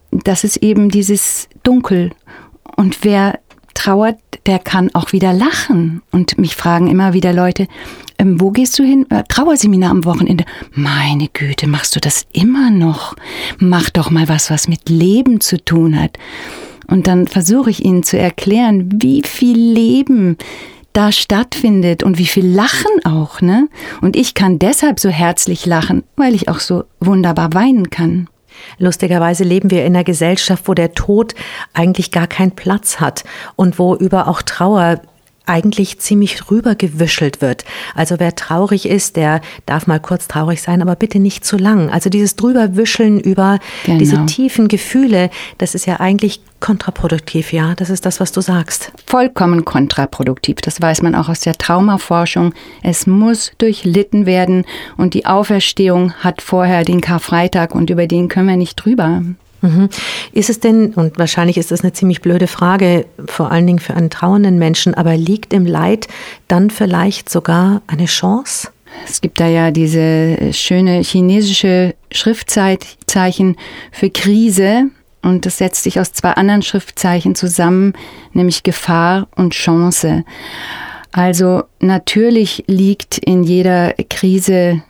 das 0.09 0.43
ist 0.43 0.57
eben 0.57 0.89
dieses 0.89 1.49
Dunkel. 1.61 2.11
Und 2.75 3.03
wer 3.03 3.39
trauert, 3.75 4.17
der 4.47 4.57
kann 4.57 4.89
auch 4.93 5.13
wieder 5.13 5.33
lachen. 5.33 6.01
Und 6.11 6.39
mich 6.39 6.55
fragen 6.55 6.87
immer 6.87 7.13
wieder 7.13 7.31
Leute, 7.31 7.67
ähm, 8.21 8.39
wo 8.39 8.51
gehst 8.51 8.77
du 8.77 8.83
hin? 8.83 9.07
Äh, 9.09 9.23
Trauerseminar 9.27 9.89
am 9.89 10.05
Wochenende. 10.05 10.45
Meine 10.73 11.27
Güte, 11.27 11.67
machst 11.67 11.95
du 11.95 11.99
das 11.99 12.27
immer 12.31 12.69
noch? 12.69 13.15
Mach 13.57 13.89
doch 13.89 14.11
mal 14.11 14.29
was, 14.29 14.51
was 14.51 14.67
mit 14.67 14.89
Leben 14.89 15.41
zu 15.41 15.63
tun 15.63 15.99
hat. 15.99 16.17
Und 16.87 17.07
dann 17.07 17.25
versuche 17.25 17.71
ich 17.71 17.83
ihnen 17.83 18.03
zu 18.03 18.19
erklären, 18.19 18.89
wie 19.01 19.23
viel 19.23 19.57
Leben 19.57 20.37
da 20.93 21.11
stattfindet 21.11 22.03
und 22.03 22.17
wie 22.17 22.27
viel 22.27 22.45
Lachen 22.45 22.91
auch, 23.05 23.41
ne? 23.41 23.69
Und 24.01 24.15
ich 24.15 24.33
kann 24.33 24.59
deshalb 24.59 24.99
so 24.99 25.09
herzlich 25.09 25.65
lachen, 25.65 26.03
weil 26.17 26.35
ich 26.35 26.49
auch 26.49 26.59
so 26.59 26.83
wunderbar 26.99 27.53
weinen 27.53 27.89
kann. 27.89 28.27
Lustigerweise 28.77 29.45
leben 29.45 29.71
wir 29.71 29.85
in 29.85 29.95
einer 29.95 30.03
Gesellschaft, 30.03 30.67
wo 30.67 30.73
der 30.73 30.93
Tod 30.93 31.33
eigentlich 31.73 32.11
gar 32.11 32.27
keinen 32.27 32.51
Platz 32.51 32.99
hat 32.99 33.23
und 33.55 33.79
wo 33.79 33.95
über 33.95 34.27
auch 34.27 34.41
Trauer 34.41 35.01
eigentlich 35.45 35.99
ziemlich 35.99 36.49
rübergewischelt 36.51 37.41
wird. 37.41 37.65
Also 37.95 38.15
wer 38.19 38.35
traurig 38.35 38.87
ist, 38.87 39.15
der 39.15 39.41
darf 39.65 39.87
mal 39.87 39.99
kurz 39.99 40.27
traurig 40.27 40.61
sein, 40.61 40.81
aber 40.81 40.95
bitte 40.95 41.19
nicht 41.19 41.45
zu 41.45 41.57
lang. 41.57 41.89
Also 41.89 42.09
dieses 42.09 42.35
drüberwischeln 42.35 43.19
über 43.19 43.59
genau. 43.85 43.99
diese 43.99 44.25
tiefen 44.25 44.67
Gefühle, 44.67 45.29
das 45.57 45.75
ist 45.75 45.85
ja 45.85 45.99
eigentlich 45.99 46.41
kontraproduktiv, 46.59 47.51
ja. 47.53 47.73
Das 47.75 47.89
ist 47.89 48.05
das, 48.05 48.19
was 48.19 48.31
du 48.31 48.41
sagst. 48.41 48.91
Vollkommen 49.07 49.65
kontraproduktiv. 49.65 50.57
Das 50.61 50.79
weiß 50.79 51.01
man 51.01 51.15
auch 51.15 51.27
aus 51.27 51.41
der 51.41 51.57
Traumaforschung. 51.57 52.53
Es 52.83 53.07
muss 53.07 53.51
durchlitten 53.57 54.25
werden 54.25 54.65
und 54.95 55.13
die 55.15 55.25
Auferstehung 55.25 56.13
hat 56.13 56.41
vorher 56.41 56.85
den 56.85 57.01
Karfreitag 57.01 57.75
und 57.75 57.89
über 57.89 58.07
den 58.07 58.27
können 58.27 58.47
wir 58.47 58.57
nicht 58.57 58.75
drüber. 58.75 59.23
Mhm. 59.61 59.89
Ist 60.31 60.49
es 60.49 60.59
denn, 60.59 60.93
und 60.93 61.17
wahrscheinlich 61.19 61.57
ist 61.57 61.71
das 61.71 61.81
eine 61.81 61.93
ziemlich 61.93 62.21
blöde 62.21 62.47
Frage, 62.47 63.05
vor 63.25 63.51
allen 63.51 63.67
Dingen 63.67 63.79
für 63.79 63.93
einen 63.93 64.09
trauernden 64.09 64.57
Menschen, 64.57 64.93
aber 64.95 65.15
liegt 65.15 65.53
im 65.53 65.65
Leid 65.65 66.07
dann 66.47 66.69
vielleicht 66.69 67.29
sogar 67.29 67.81
eine 67.87 68.05
Chance? 68.05 68.69
Es 69.07 69.21
gibt 69.21 69.39
da 69.39 69.47
ja 69.47 69.71
diese 69.71 70.53
schöne 70.53 71.01
chinesische 71.01 71.95
Schriftzeichen 72.11 73.55
für 73.91 74.09
Krise 74.09 74.89
und 75.21 75.45
das 75.45 75.59
setzt 75.59 75.83
sich 75.83 75.99
aus 75.99 76.11
zwei 76.13 76.31
anderen 76.31 76.61
Schriftzeichen 76.61 77.35
zusammen, 77.35 77.93
nämlich 78.33 78.63
Gefahr 78.63 79.27
und 79.35 79.53
Chance. 79.53 80.25
Also 81.11 81.63
natürlich 81.79 82.63
liegt 82.67 83.17
in 83.17 83.43
jeder 83.43 83.93
Krise, 84.09 84.81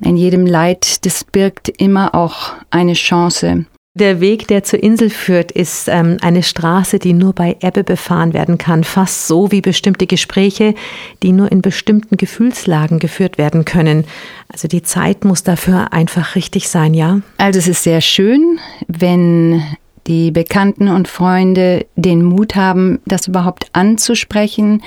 in 0.00 0.16
jedem 0.16 0.46
Leid, 0.46 1.04
das 1.04 1.24
birgt 1.24 1.68
immer 1.68 2.14
auch 2.14 2.54
eine 2.70 2.94
Chance. 2.94 3.66
Der 3.94 4.20
Weg, 4.20 4.46
der 4.46 4.62
zur 4.62 4.80
Insel 4.84 5.10
führt, 5.10 5.50
ist 5.50 5.88
ähm, 5.88 6.18
eine 6.22 6.44
Straße, 6.44 7.00
die 7.00 7.12
nur 7.12 7.32
bei 7.32 7.56
Ebbe 7.60 7.82
befahren 7.82 8.32
werden 8.32 8.56
kann, 8.56 8.84
fast 8.84 9.26
so 9.26 9.50
wie 9.50 9.60
bestimmte 9.60 10.06
Gespräche, 10.06 10.76
die 11.24 11.32
nur 11.32 11.50
in 11.50 11.60
bestimmten 11.60 12.16
Gefühlslagen 12.16 13.00
geführt 13.00 13.36
werden 13.36 13.64
können. 13.64 14.04
Also 14.46 14.68
die 14.68 14.82
Zeit 14.82 15.24
muss 15.24 15.42
dafür 15.42 15.92
einfach 15.92 16.36
richtig 16.36 16.68
sein, 16.68 16.94
ja? 16.94 17.20
Also 17.36 17.58
es 17.58 17.66
ist 17.66 17.82
sehr 17.82 18.00
schön, 18.00 18.60
wenn 18.86 19.60
die 20.06 20.30
Bekannten 20.30 20.86
und 20.86 21.08
Freunde 21.08 21.84
den 21.96 22.22
Mut 22.22 22.54
haben, 22.54 23.00
das 23.06 23.26
überhaupt 23.26 23.70
anzusprechen, 23.72 24.82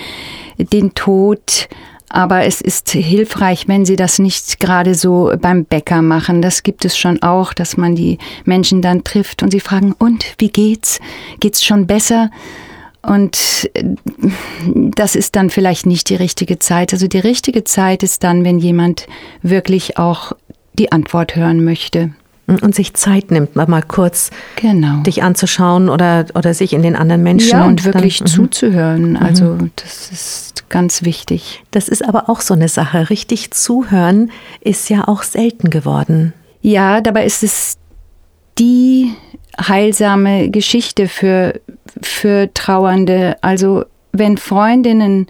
den 0.58 0.94
Tod 0.96 1.68
aber 2.10 2.46
es 2.46 2.62
ist 2.62 2.90
hilfreich, 2.92 3.68
wenn 3.68 3.86
sie 3.86 3.96
das 3.96 4.20
nicht 4.20 4.60
gerade 4.60 4.96
so 4.96 5.32
beim 5.40 5.66
Bäcker 5.66 6.02
machen. 6.02 6.42
Das 6.42 6.64
gibt 6.64 6.86
es 6.86 6.98
schon 6.98 7.22
auch, 7.22 7.54
dass 7.54 7.78
man 7.78 7.96
die 7.96 8.18
Menschen 8.46 8.82
dann 8.82 9.04
trifft 9.04 9.44
und 9.44 9.52
sie 9.52 9.60
fragen, 9.60 9.94
und 9.98 10.26
wie 10.38 10.50
geht's? 10.50 11.00
Geht's 11.40 11.64
schon 11.64 11.88
besser? 11.88 12.30
Und 13.02 13.70
äh, 13.74 13.84
das 14.66 15.16
ist 15.16 15.36
dann 15.36 15.50
vielleicht 15.50 15.86
nicht 15.86 16.10
die 16.10 16.16
richtige 16.16 16.60
Zeit. 16.60 16.94
Also 16.94 17.08
die 17.08 17.20
richtige 17.20 17.64
Zeit 17.64 18.04
ist 18.04 18.24
dann, 18.24 18.46
wenn 18.46 18.60
jemand 18.60 19.08
wirklich 19.42 19.98
auch 19.98 20.34
die 20.74 20.92
Antwort 20.92 21.36
hören 21.36 21.64
möchte 21.64 22.14
und 22.46 22.76
sich 22.76 22.94
Zeit 22.94 23.32
nimmt, 23.32 23.56
mal 23.56 23.82
kurz 23.82 24.30
genau. 24.58 25.02
dich 25.04 25.24
anzuschauen 25.24 25.90
oder, 25.90 26.26
oder 26.36 26.54
sich 26.54 26.74
in 26.74 26.82
den 26.82 26.96
anderen 26.96 27.24
Menschen. 27.24 27.52
Ja, 27.52 27.64
und, 27.64 27.72
und 27.72 27.86
wirklich 27.86 28.20
dann, 28.20 28.28
mhm. 28.28 28.36
zuzuhören. 28.36 29.10
Mhm. 29.12 29.18
Also 29.18 29.58
das 29.76 30.12
ist 30.12 30.70
ganz 30.70 31.04
wichtig. 31.04 31.64
Das 31.72 31.88
ist 31.88 32.04
aber 32.04 32.30
auch 32.30 32.42
so 32.42 32.54
eine 32.54 32.68
Sache. 32.68 33.10
Richtig 33.10 33.52
zuhören 33.52 34.32
ist 34.60 34.90
ja 34.90 35.08
auch 35.08 35.24
selten 35.24 35.70
geworden. 35.70 36.34
Ja, 36.62 37.02
dabei 37.02 37.26
ist 37.26 37.44
es 37.44 37.78
die 38.60 39.14
heilsame 39.60 40.50
Geschichte 40.50 41.08
für, 41.08 41.62
für 42.02 42.54
Trauernde. 42.54 43.38
Also 43.42 43.86
wenn 44.12 44.38
Freundinnen 44.38 45.28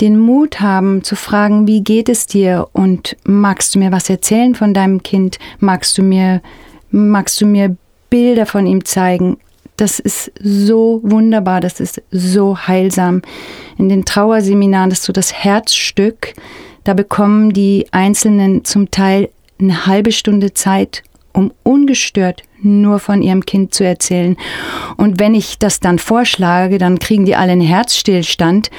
den 0.00 0.18
Mut 0.18 0.60
haben 0.60 1.02
zu 1.02 1.16
fragen, 1.16 1.66
wie 1.66 1.82
geht 1.82 2.08
es 2.08 2.26
dir 2.26 2.68
und 2.72 3.16
magst 3.24 3.74
du 3.74 3.78
mir 3.78 3.92
was 3.92 4.08
erzählen 4.08 4.54
von 4.54 4.74
deinem 4.74 5.02
Kind? 5.02 5.38
Magst 5.58 5.98
du 5.98 6.02
mir, 6.02 6.40
magst 6.90 7.40
du 7.40 7.46
mir 7.46 7.76
Bilder 8.10 8.46
von 8.46 8.66
ihm 8.66 8.84
zeigen? 8.84 9.38
Das 9.76 9.98
ist 10.00 10.32
so 10.42 11.00
wunderbar, 11.04 11.60
das 11.60 11.78
ist 11.78 12.02
so 12.10 12.56
heilsam. 12.58 13.22
In 13.76 13.88
den 13.88 14.04
Trauerseminaren, 14.04 14.90
das 14.90 15.00
ist 15.00 15.04
so 15.06 15.12
das 15.12 15.32
Herzstück. 15.32 16.34
Da 16.84 16.94
bekommen 16.94 17.52
die 17.52 17.86
Einzelnen 17.92 18.64
zum 18.64 18.90
Teil 18.90 19.28
eine 19.60 19.86
halbe 19.86 20.12
Stunde 20.12 20.54
Zeit, 20.54 21.02
um 21.32 21.52
ungestört 21.62 22.42
nur 22.60 22.98
von 22.98 23.22
ihrem 23.22 23.46
Kind 23.46 23.74
zu 23.74 23.84
erzählen. 23.84 24.36
Und 24.96 25.20
wenn 25.20 25.34
ich 25.34 25.58
das 25.58 25.80
dann 25.80 25.98
vorschlage, 25.98 26.78
dann 26.78 26.98
kriegen 26.98 27.24
die 27.24 27.36
alle 27.36 27.52
einen 27.52 27.60
Herzstillstand 27.60 28.70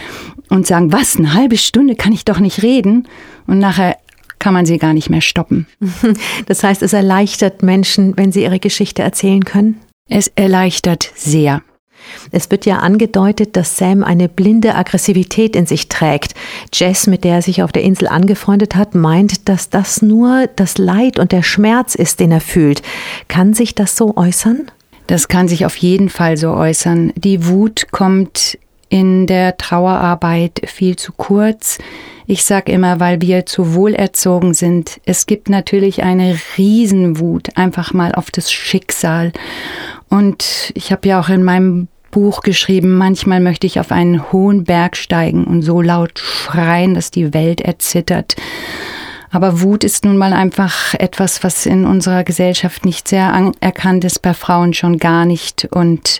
und 0.50 0.68
sagen, 0.68 0.92
was, 0.92 1.18
eine 1.18 1.34
halbe 1.34 1.58
Stunde 1.58 1.96
kann 1.96 2.14
ich 2.14 2.26
doch 2.26 2.40
nicht 2.40 2.64
reden. 2.64 3.08
Und 3.48 3.60
nachher 3.60 3.98
kann 4.40 4.54
man 4.54 4.66
sie 4.66 4.78
gar 4.78 4.94
nicht 4.94 5.10
mehr 5.10 5.22
stoppen. 5.22 5.68
Das 6.48 6.64
heißt, 6.64 6.82
es 6.82 6.94
erleichtert 6.94 7.62
Menschen, 7.62 8.18
wenn 8.18 8.32
sie 8.32 8.44
ihre 8.44 8.60
Geschichte 8.60 9.04
erzählen 9.04 9.44
können? 9.44 9.80
Es 10.10 10.28
erleichtert 10.36 11.12
sehr. 11.16 11.62
Es 12.32 12.50
wird 12.50 12.66
ja 12.66 12.80
angedeutet, 12.80 13.56
dass 13.56 13.78
Sam 13.78 14.04
eine 14.04 14.30
blinde 14.30 14.74
Aggressivität 14.74 15.56
in 15.56 15.66
sich 15.66 15.90
trägt. 15.90 16.34
Jess, 16.74 17.06
mit 17.06 17.24
der 17.24 17.36
er 17.36 17.42
sich 17.42 17.62
auf 17.62 17.72
der 17.72 17.84
Insel 17.84 18.08
angefreundet 18.08 18.76
hat, 18.76 18.96
meint, 18.96 19.48
dass 19.48 19.70
das 19.70 20.02
nur 20.02 20.48
das 20.56 20.78
Leid 20.78 21.20
und 21.20 21.32
der 21.32 21.44
Schmerz 21.44 21.96
ist, 21.96 22.20
den 22.20 22.32
er 22.32 22.42
fühlt. 22.42 22.82
Kann 23.28 23.54
sich 23.54 23.76
das 23.76 23.96
so 23.96 24.16
äußern? 24.16 24.72
Das 25.08 25.28
kann 25.28 25.48
sich 25.48 25.66
auf 25.66 25.76
jeden 25.76 26.10
Fall 26.10 26.38
so 26.38 26.52
äußern. 26.52 27.14
Die 27.16 27.48
Wut 27.48 27.88
kommt 27.92 28.58
in 28.90 29.28
der 29.28 29.58
Trauerarbeit 29.58 30.62
viel 30.66 30.96
zu 30.96 31.14
kurz. 31.14 31.78
Ich 32.26 32.44
sage 32.44 32.72
immer, 32.72 33.00
weil 33.00 33.22
wir 33.22 33.46
zu 33.46 33.74
wohlerzogen 33.74 34.54
sind. 34.54 35.00
Es 35.06 35.26
gibt 35.26 35.50
natürlich 35.50 36.04
eine 36.04 36.38
Riesenwut 36.58 37.56
einfach 37.56 37.94
mal 37.94 38.14
auf 38.14 38.30
das 38.32 38.52
Schicksal. 38.52 39.32
Und 40.10 40.72
ich 40.76 40.92
habe 40.92 41.08
ja 41.08 41.20
auch 41.20 41.30
in 41.30 41.44
meinem 41.44 41.88
Buch 42.12 42.42
geschrieben, 42.42 42.98
manchmal 42.98 43.40
möchte 43.40 43.68
ich 43.68 43.80
auf 43.80 43.92
einen 43.92 44.32
hohen 44.32 44.64
Berg 44.64 44.98
steigen 44.98 45.44
und 45.46 45.62
so 45.62 45.82
laut 45.82 46.20
schreien, 46.20 46.96
dass 46.96 47.12
die 47.12 47.34
Welt 47.34 47.62
erzittert. 47.62 48.36
Aber 49.32 49.62
Wut 49.62 49.84
ist 49.84 50.06
nun 50.06 50.18
mal 50.18 50.34
einfach 50.34 50.96
etwas, 50.96 51.44
was 51.44 51.66
in 51.66 51.86
unserer 51.86 52.24
Gesellschaft 52.24 52.84
nicht 52.84 53.08
sehr 53.08 53.32
anerkannt 53.32 54.04
ist, 54.04 54.22
bei 54.22 54.34
Frauen 54.34 54.74
schon 54.74 54.98
gar 54.98 55.26
nicht. 55.26 55.68
Und 55.72 56.20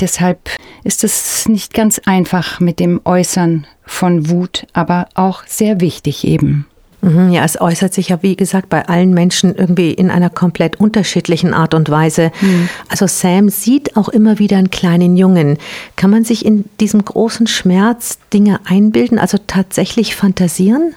Deshalb 0.00 0.50
ist 0.84 1.04
es 1.04 1.48
nicht 1.48 1.74
ganz 1.74 2.00
einfach 2.04 2.60
mit 2.60 2.80
dem 2.80 3.00
Äußern 3.04 3.66
von 3.84 4.28
Wut, 4.28 4.66
aber 4.72 5.08
auch 5.14 5.44
sehr 5.46 5.80
wichtig 5.80 6.26
eben. 6.26 6.66
Mhm, 7.02 7.30
ja, 7.30 7.44
es 7.44 7.60
äußert 7.60 7.94
sich 7.94 8.08
ja, 8.08 8.22
wie 8.22 8.36
gesagt, 8.36 8.68
bei 8.68 8.86
allen 8.88 9.14
Menschen 9.14 9.54
irgendwie 9.54 9.92
in 9.92 10.10
einer 10.10 10.30
komplett 10.30 10.80
unterschiedlichen 10.80 11.54
Art 11.54 11.72
und 11.74 11.88
Weise. 11.88 12.32
Mhm. 12.40 12.68
Also 12.88 13.06
Sam 13.06 13.48
sieht 13.48 13.96
auch 13.96 14.08
immer 14.08 14.38
wieder 14.38 14.56
einen 14.56 14.70
kleinen 14.70 15.16
Jungen. 15.16 15.58
Kann 15.94 16.10
man 16.10 16.24
sich 16.24 16.44
in 16.44 16.64
diesem 16.80 17.04
großen 17.04 17.46
Schmerz 17.46 18.18
Dinge 18.32 18.60
einbilden, 18.64 19.18
also 19.18 19.38
tatsächlich 19.46 20.16
fantasieren? 20.16 20.94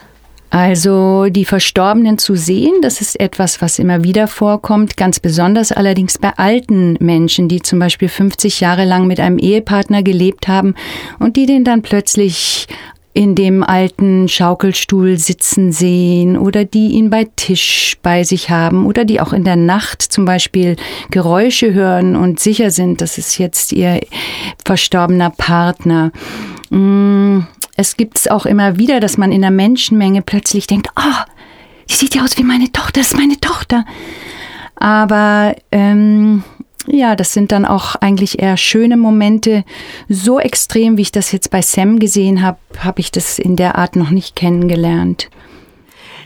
Also 0.49 1.27
die 1.29 1.45
Verstorbenen 1.45 2.17
zu 2.17 2.35
sehen, 2.35 2.73
das 2.81 3.01
ist 3.01 3.19
etwas, 3.19 3.61
was 3.61 3.77
immer 3.77 4.03
wieder 4.03 4.27
vorkommt, 4.27 4.97
ganz 4.97 5.19
besonders 5.19 5.71
allerdings 5.71 6.17
bei 6.17 6.31
alten 6.37 6.97
Menschen, 6.99 7.47
die 7.47 7.61
zum 7.61 7.77
Beispiel 7.77 8.09
50 8.09 8.59
Jahre 8.59 8.85
lang 8.85 9.05
mit 9.05 9.19
einem 9.19 9.37
Ehepartner 9.37 10.01
gelebt 10.01 10.47
haben 10.47 10.73
und 11.19 11.35
die 11.35 11.45
den 11.45 11.63
dann 11.63 11.83
plötzlich 11.83 12.67
in 13.19 13.35
dem 13.35 13.63
alten 13.63 14.29
Schaukelstuhl 14.29 15.17
sitzen 15.17 15.73
sehen 15.73 16.37
oder 16.37 16.63
die 16.63 16.91
ihn 16.91 17.09
bei 17.09 17.27
Tisch 17.35 17.97
bei 18.01 18.23
sich 18.23 18.49
haben 18.49 18.85
oder 18.85 19.03
die 19.03 19.19
auch 19.19 19.33
in 19.33 19.43
der 19.43 19.57
Nacht 19.57 20.01
zum 20.01 20.23
Beispiel 20.23 20.77
Geräusche 21.11 21.73
hören 21.73 22.15
und 22.15 22.39
sicher 22.39 22.71
sind, 22.71 23.01
das 23.01 23.17
ist 23.17 23.37
jetzt 23.37 23.73
ihr 23.73 23.99
verstorbener 24.63 25.31
Partner. 25.31 26.13
Mm, 26.69 27.39
es 27.75 27.97
gibt 27.97 28.19
es 28.19 28.29
auch 28.29 28.45
immer 28.45 28.77
wieder, 28.77 29.01
dass 29.01 29.17
man 29.17 29.33
in 29.33 29.41
der 29.41 29.51
Menschenmenge 29.51 30.21
plötzlich 30.21 30.65
denkt, 30.65 30.87
oh, 30.95 31.23
die 31.89 31.95
sieht 31.95 32.15
ja 32.15 32.23
aus 32.23 32.37
wie 32.37 32.43
meine 32.43 32.71
Tochter, 32.71 33.01
das 33.01 33.07
ist 33.07 33.17
meine 33.17 33.37
Tochter. 33.41 33.83
Aber 34.75 35.57
ähm, 35.73 36.45
Ja, 36.91 37.15
das 37.15 37.33
sind 37.33 37.51
dann 37.51 37.65
auch 37.65 37.95
eigentlich 37.95 38.41
eher 38.41 38.57
schöne 38.57 38.97
Momente. 38.97 39.63
So 40.07 40.39
extrem, 40.39 40.97
wie 40.97 41.03
ich 41.03 41.11
das 41.11 41.31
jetzt 41.31 41.51
bei 41.51 41.61
Sam 41.61 41.99
gesehen 41.99 42.41
habe, 42.41 42.57
habe 42.79 42.99
ich 42.99 43.11
das 43.11 43.37
in 43.37 43.55
der 43.55 43.77
Art 43.77 43.95
noch 43.95 44.09
nicht 44.09 44.35
kennengelernt. 44.35 45.29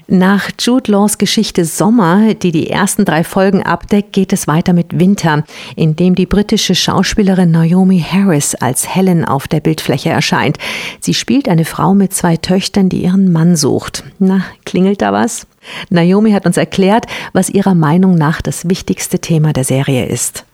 Nach 0.08 0.49
Jude 0.60 0.91
Laws 0.91 1.17
Geschichte 1.17 1.65
Sommer, 1.65 2.34
die 2.34 2.52
die 2.52 2.69
ersten 2.69 3.04
drei 3.04 3.23
Folgen 3.23 3.63
abdeckt, 3.63 4.13
geht 4.13 4.32
es 4.32 4.47
weiter 4.47 4.71
mit 4.73 4.99
Winter, 4.99 5.43
in 5.76 5.95
dem 5.95 6.15
die 6.15 6.26
britische 6.26 6.76
Schauspielerin 6.76 7.52
Naomi 7.52 7.99
Harris 7.99 8.56
als 8.56 8.95
Helen 8.95 9.26
auf 9.26 9.47
der 9.47 9.60
Bildfläche 9.60 10.10
erscheint. 10.10 10.58
Sie 10.99 11.13
spielt 11.13 11.49
eine 11.49 11.65
Frau 11.65 11.93
mit 11.93 12.13
zwei 12.13 12.38
Töchtern, 12.38 12.89
die 12.89 13.04
ihren 13.04 13.32
Mann 13.32 13.56
sucht. 13.56 14.04
Na, 14.19 14.43
klingelt 14.65 15.02
da 15.02 15.12
was? 15.12 15.45
Naomi 15.89 16.32
hat 16.32 16.45
uns 16.45 16.58
erklärt, 16.58 17.06
was 17.34 17.49
ihrer 17.49 17.76
Meinung 17.76 18.15
nach 18.15 18.41
das 18.41 18.69
wichtigste 18.69 19.19
Thema 19.19 19.52
der 19.52 19.63
Serie 19.63 20.06
ist. 20.06 20.45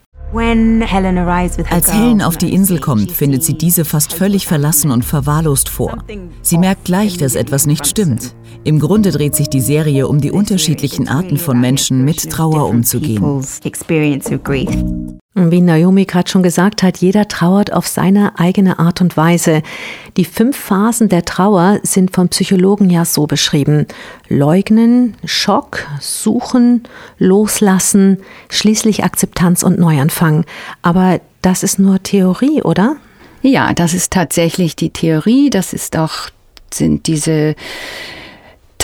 Als 1.71 1.93
Helen 1.93 2.21
auf 2.21 2.37
die 2.37 2.53
Insel 2.53 2.79
kommt, 2.79 3.11
findet 3.11 3.43
sie 3.43 3.57
diese 3.57 3.85
fast 3.85 4.13
völlig 4.13 4.47
verlassen 4.47 4.91
und 4.91 5.03
verwahrlost 5.03 5.69
vor. 5.69 5.97
Sie 6.41 6.57
merkt 6.57 6.85
gleich, 6.85 7.17
dass 7.17 7.35
etwas 7.35 7.65
nicht 7.65 7.87
stimmt. 7.87 8.35
Im 8.63 8.79
Grunde 8.79 9.11
dreht 9.11 9.35
sich 9.35 9.49
die 9.49 9.61
Serie 9.61 10.07
um 10.07 10.21
die 10.21 10.31
unterschiedlichen 10.31 11.07
Arten 11.07 11.37
von 11.37 11.59
Menschen 11.59 12.05
mit 12.05 12.29
Trauer 12.29 12.67
umzugehen. 12.67 13.43
Wie 15.35 15.61
Naomi 15.61 16.05
gerade 16.05 16.27
schon 16.27 16.41
gesagt 16.41 16.81
hat, 16.81 16.97
jeder 16.97 17.27
trauert 17.27 17.71
auf 17.71 17.87
seine 17.87 18.39
eigene 18.39 18.79
Art 18.79 18.99
und 18.99 19.15
Weise. 19.15 19.61
Die 20.17 20.25
fünf 20.25 20.57
Phasen 20.57 21.07
der 21.07 21.23
Trauer 21.23 21.79
sind 21.83 22.15
vom 22.15 22.29
Psychologen 22.29 22.89
ja 22.89 23.05
so 23.05 23.27
beschrieben. 23.27 23.85
Leugnen, 24.27 25.15
Schock, 25.23 25.87
Suchen, 25.99 26.83
Loslassen, 27.19 28.17
schließlich 28.49 29.03
Akzeptanz 29.03 29.61
und 29.61 29.77
Neuanfang. 29.77 30.45
Aber 30.81 31.21
das 31.43 31.61
ist 31.61 31.77
nur 31.77 32.01
Theorie, 32.01 32.63
oder? 32.63 32.95
Ja, 33.43 33.73
das 33.73 33.93
ist 33.93 34.11
tatsächlich 34.11 34.75
die 34.75 34.89
Theorie. 34.89 35.51
Das 35.51 35.73
ist 35.73 35.95
auch, 35.95 36.31
sind 36.73 37.05
diese 37.05 37.55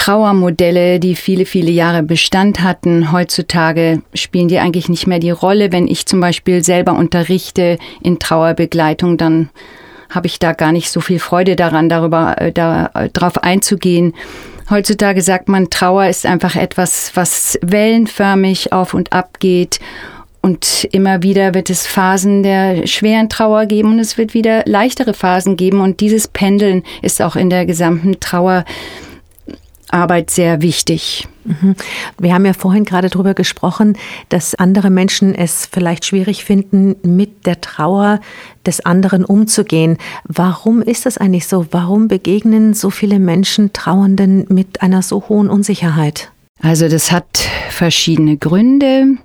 Trauermodelle, 0.05 0.99
die 0.99 1.15
viele, 1.15 1.47
viele 1.47 1.71
Jahre 1.71 2.03
Bestand 2.03 2.61
hatten. 2.61 3.11
Heutzutage 3.11 4.03
spielen 4.13 4.47
die 4.47 4.59
eigentlich 4.59 4.87
nicht 4.87 5.07
mehr 5.07 5.17
die 5.17 5.31
Rolle. 5.31 5.71
Wenn 5.71 5.87
ich 5.87 6.05
zum 6.05 6.19
Beispiel 6.19 6.63
selber 6.63 6.93
unterrichte 6.93 7.79
in 8.03 8.19
Trauerbegleitung, 8.19 9.17
dann 9.17 9.49
habe 10.11 10.27
ich 10.27 10.37
da 10.37 10.53
gar 10.53 10.71
nicht 10.71 10.91
so 10.91 11.01
viel 11.01 11.17
Freude 11.17 11.55
daran, 11.55 11.89
darüber 11.89 12.39
äh, 12.39 12.51
da, 12.51 12.91
äh, 12.93 13.09
einzugehen. 13.41 14.13
Heutzutage 14.69 15.23
sagt 15.23 15.49
man, 15.49 15.71
Trauer 15.71 16.05
ist 16.05 16.27
einfach 16.27 16.55
etwas, 16.55 17.11
was 17.15 17.57
wellenförmig 17.63 18.73
auf 18.73 18.93
und 18.93 19.11
ab 19.11 19.39
geht. 19.39 19.79
Und 20.39 20.87
immer 20.91 21.23
wieder 21.23 21.55
wird 21.55 21.71
es 21.71 21.87
Phasen 21.87 22.43
der 22.43 22.85
schweren 22.85 23.27
Trauer 23.27 23.65
geben 23.65 23.93
und 23.93 23.99
es 23.99 24.19
wird 24.19 24.35
wieder 24.35 24.61
leichtere 24.67 25.15
Phasen 25.15 25.57
geben. 25.57 25.81
Und 25.81 25.99
dieses 25.99 26.27
Pendeln 26.27 26.83
ist 27.01 27.23
auch 27.23 27.35
in 27.35 27.49
der 27.49 27.65
gesamten 27.65 28.19
Trauer 28.19 28.65
Arbeit 29.95 30.29
sehr 30.29 30.62
wichtig. 30.62 31.27
Mhm. 31.45 31.75
Wir 32.19 32.34
haben 32.34 32.45
ja 32.45 32.53
vorhin 32.53 32.84
gerade 32.84 33.10
darüber 33.10 33.34
gesprochen, 33.34 33.97
dass 34.29 34.53
andere 34.55 34.89
Menschen 34.89 35.34
es 35.34 35.67
vielleicht 35.71 36.05
schwierig 36.05 36.43
finden, 36.43 36.95
mit 37.03 37.45
der 37.45 37.62
Trauer 37.62 38.19
des 38.65 38.86
anderen 38.86 39.23
umzugehen. 39.23 39.97
Warum 40.25 40.81
ist 40.81 41.05
das 41.05 41.17
eigentlich 41.17 41.47
so? 41.47 41.67
Warum 41.71 42.08
begegnen 42.08 42.73
so 42.73 42.89
viele 42.89 43.19
Menschen 43.19 43.73
Trauernden 43.73 44.45
mit 44.49 44.81
einer 44.81 45.01
so 45.01 45.29
hohen 45.29 45.49
Unsicherheit? 45.49 46.31
Also 46.62 46.89
das 46.89 47.12
hat 47.12 47.47
verschiedene 47.69 48.38
Gründe. 48.38 49.17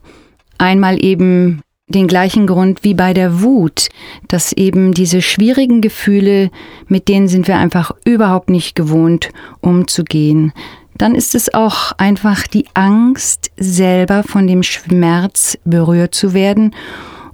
Einmal 0.59 1.03
eben 1.03 1.63
den 1.91 2.07
gleichen 2.07 2.47
Grund 2.47 2.85
wie 2.85 2.95
bei 2.95 3.13
der 3.13 3.43
Wut, 3.43 3.89
dass 4.29 4.53
eben 4.53 4.93
diese 4.95 5.23
schwierigen 5.23 5.81
Gefühle, 5.81 6.51
mit 6.89 7.09
denen 7.09 7.29
sind 7.29 7.49
wir 7.49 7.59
einfach 7.59 7.93
überhaupt 8.05 8.49
nicht 8.49 8.75
gewohnt 8.75 9.31
umzugehen. 9.61 10.53
Dann 10.97 11.15
ist 11.15 11.35
es 11.35 11.53
auch 11.53 11.93
einfach 11.99 12.47
die 12.47 12.67
Angst, 12.75 13.51
selber 13.57 14.23
von 14.23 14.47
dem 14.47 14.63
Schmerz 14.63 15.59
berührt 15.65 16.15
zu 16.15 16.35
werden. 16.35 16.75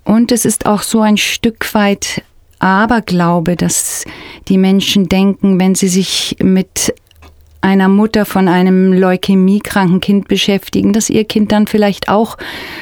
Und 0.04 0.32
es 0.32 0.44
ist 0.44 0.66
auch 0.66 0.82
so 0.82 1.00
ein 1.00 1.16
Stück 1.16 1.74
weit 1.74 2.22
Aberglaube, 2.58 3.56
dass 3.56 4.04
die 4.48 4.56
Menschen 4.56 5.08
denken, 5.08 5.58
wenn 5.60 5.74
sie 5.74 5.88
sich 5.88 6.36
mit 6.42 6.94
einer 7.60 7.88
Mutter 7.88 8.24
von 8.24 8.48
einem 8.48 8.92
leukämiekranken 8.92 10.00
Kind 10.00 10.28
beschäftigen, 10.28 10.92
dass 10.92 11.10
ihr 11.10 11.24
Kind 11.24 11.52
dann 11.52 11.66
vielleicht 11.66 12.08
auch 12.08 12.36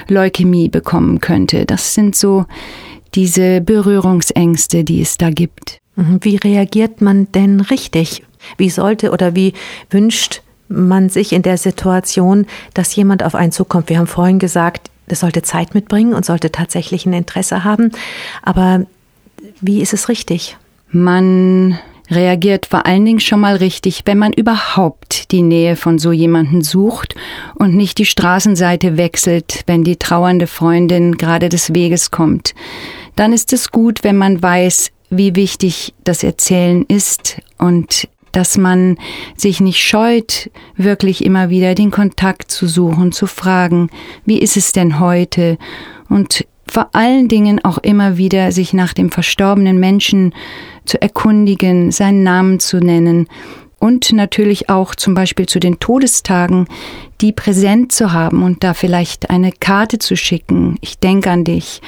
Leukämie 0.08 0.68
bekommen 0.68 1.20
könnte. 1.20 1.66
Das 1.66 1.94
sind 1.94 2.16
so 2.16 2.46
diese 3.14 3.60
Berührungsängste, 3.60 4.84
die 4.84 5.00
es 5.00 5.16
da 5.16 5.30
gibt. 5.30 5.78
Mhm. 5.96 6.18
Wie 6.22 6.36
reagiert 6.36 7.00
man 7.00 7.30
denn 7.32 7.60
richtig? 7.60 8.22
Wie 8.56 8.70
sollte 8.70 9.10
oder 9.10 9.34
wie 9.34 9.54
wünscht 9.90 10.42
man 10.68 11.08
sich 11.08 11.32
in 11.32 11.42
der 11.42 11.58
Situation, 11.58 12.46
dass 12.74 12.94
jemand 12.94 13.22
auf 13.22 13.34
einen 13.34 13.52
zukommt? 13.52 13.88
Wir 13.88 13.98
haben 13.98 14.06
vorhin 14.06 14.38
gesagt, 14.38 14.90
es 15.06 15.20
sollte 15.20 15.42
Zeit 15.42 15.74
mitbringen 15.74 16.14
und 16.14 16.24
sollte 16.24 16.50
tatsächlich 16.50 17.06
ein 17.06 17.12
Interesse 17.12 17.64
haben. 17.64 17.92
Aber 18.42 18.86
wie 19.60 19.80
ist 19.80 19.92
es 19.92 20.08
richtig? 20.08 20.56
Man 20.90 21.78
reagiert 22.10 22.66
vor 22.66 22.86
allen 22.86 23.04
Dingen 23.04 23.20
schon 23.20 23.40
mal 23.40 23.56
richtig, 23.56 24.02
wenn 24.04 24.18
man 24.18 24.32
überhaupt 24.32 25.32
die 25.32 25.42
Nähe 25.42 25.76
von 25.76 25.98
so 25.98 26.12
jemanden 26.12 26.62
sucht 26.62 27.14
und 27.54 27.74
nicht 27.74 27.98
die 27.98 28.06
Straßenseite 28.06 28.96
wechselt, 28.96 29.62
wenn 29.66 29.84
die 29.84 29.96
trauernde 29.96 30.46
Freundin 30.46 31.16
gerade 31.16 31.48
des 31.48 31.74
Weges 31.74 32.10
kommt. 32.10 32.54
Dann 33.16 33.32
ist 33.32 33.52
es 33.52 33.70
gut, 33.70 34.04
wenn 34.04 34.16
man 34.16 34.42
weiß, 34.42 34.90
wie 35.10 35.36
wichtig 35.36 35.94
das 36.04 36.22
Erzählen 36.22 36.84
ist 36.88 37.40
und 37.58 38.08
dass 38.32 38.58
man 38.58 38.98
sich 39.36 39.60
nicht 39.60 39.78
scheut, 39.78 40.50
wirklich 40.76 41.24
immer 41.24 41.50
wieder 41.50 41.76
den 41.76 41.92
Kontakt 41.92 42.50
zu 42.50 42.66
suchen, 42.66 43.12
zu 43.12 43.26
fragen, 43.26 43.90
wie 44.24 44.38
ist 44.38 44.56
es 44.56 44.72
denn 44.72 44.98
heute? 44.98 45.56
Und 46.08 46.44
vor 46.66 46.88
allen 46.92 47.28
Dingen 47.28 47.64
auch 47.64 47.78
immer 47.78 48.16
wieder 48.16 48.50
sich 48.50 48.72
nach 48.72 48.92
dem 48.92 49.10
verstorbenen 49.10 49.78
Menschen 49.78 50.34
zu 50.84 51.00
erkundigen, 51.00 51.90
seinen 51.90 52.22
Namen 52.22 52.60
zu 52.60 52.78
nennen 52.78 53.28
und 53.78 54.12
natürlich 54.12 54.70
auch 54.70 54.94
zum 54.94 55.14
Beispiel 55.14 55.46
zu 55.46 55.60
den 55.60 55.78
Todestagen, 55.78 56.66
die 57.20 57.32
präsent 57.32 57.92
zu 57.92 58.12
haben 58.12 58.42
und 58.42 58.64
da 58.64 58.72
vielleicht 58.72 59.28
eine 59.28 59.52
Karte 59.52 59.98
zu 59.98 60.16
schicken. 60.16 60.78
Ich 60.80 60.98
denke 60.98 61.30
an 61.30 61.44
dich. 61.44 61.82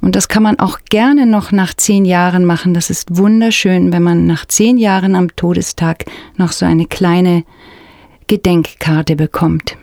Und 0.00 0.16
das 0.16 0.28
kann 0.28 0.42
man 0.42 0.58
auch 0.58 0.78
gerne 0.88 1.26
noch 1.26 1.52
nach 1.52 1.74
zehn 1.74 2.04
Jahren 2.04 2.44
machen. 2.44 2.74
Das 2.74 2.90
ist 2.90 3.16
wunderschön, 3.16 3.92
wenn 3.92 4.02
man 4.02 4.26
nach 4.26 4.46
zehn 4.46 4.78
Jahren 4.78 5.14
am 5.14 5.34
Todestag 5.36 6.04
noch 6.36 6.52
so 6.52 6.64
eine 6.64 6.86
kleine 6.86 7.44
Gedenkkarte 8.26 9.16
bekommt. 9.16 9.76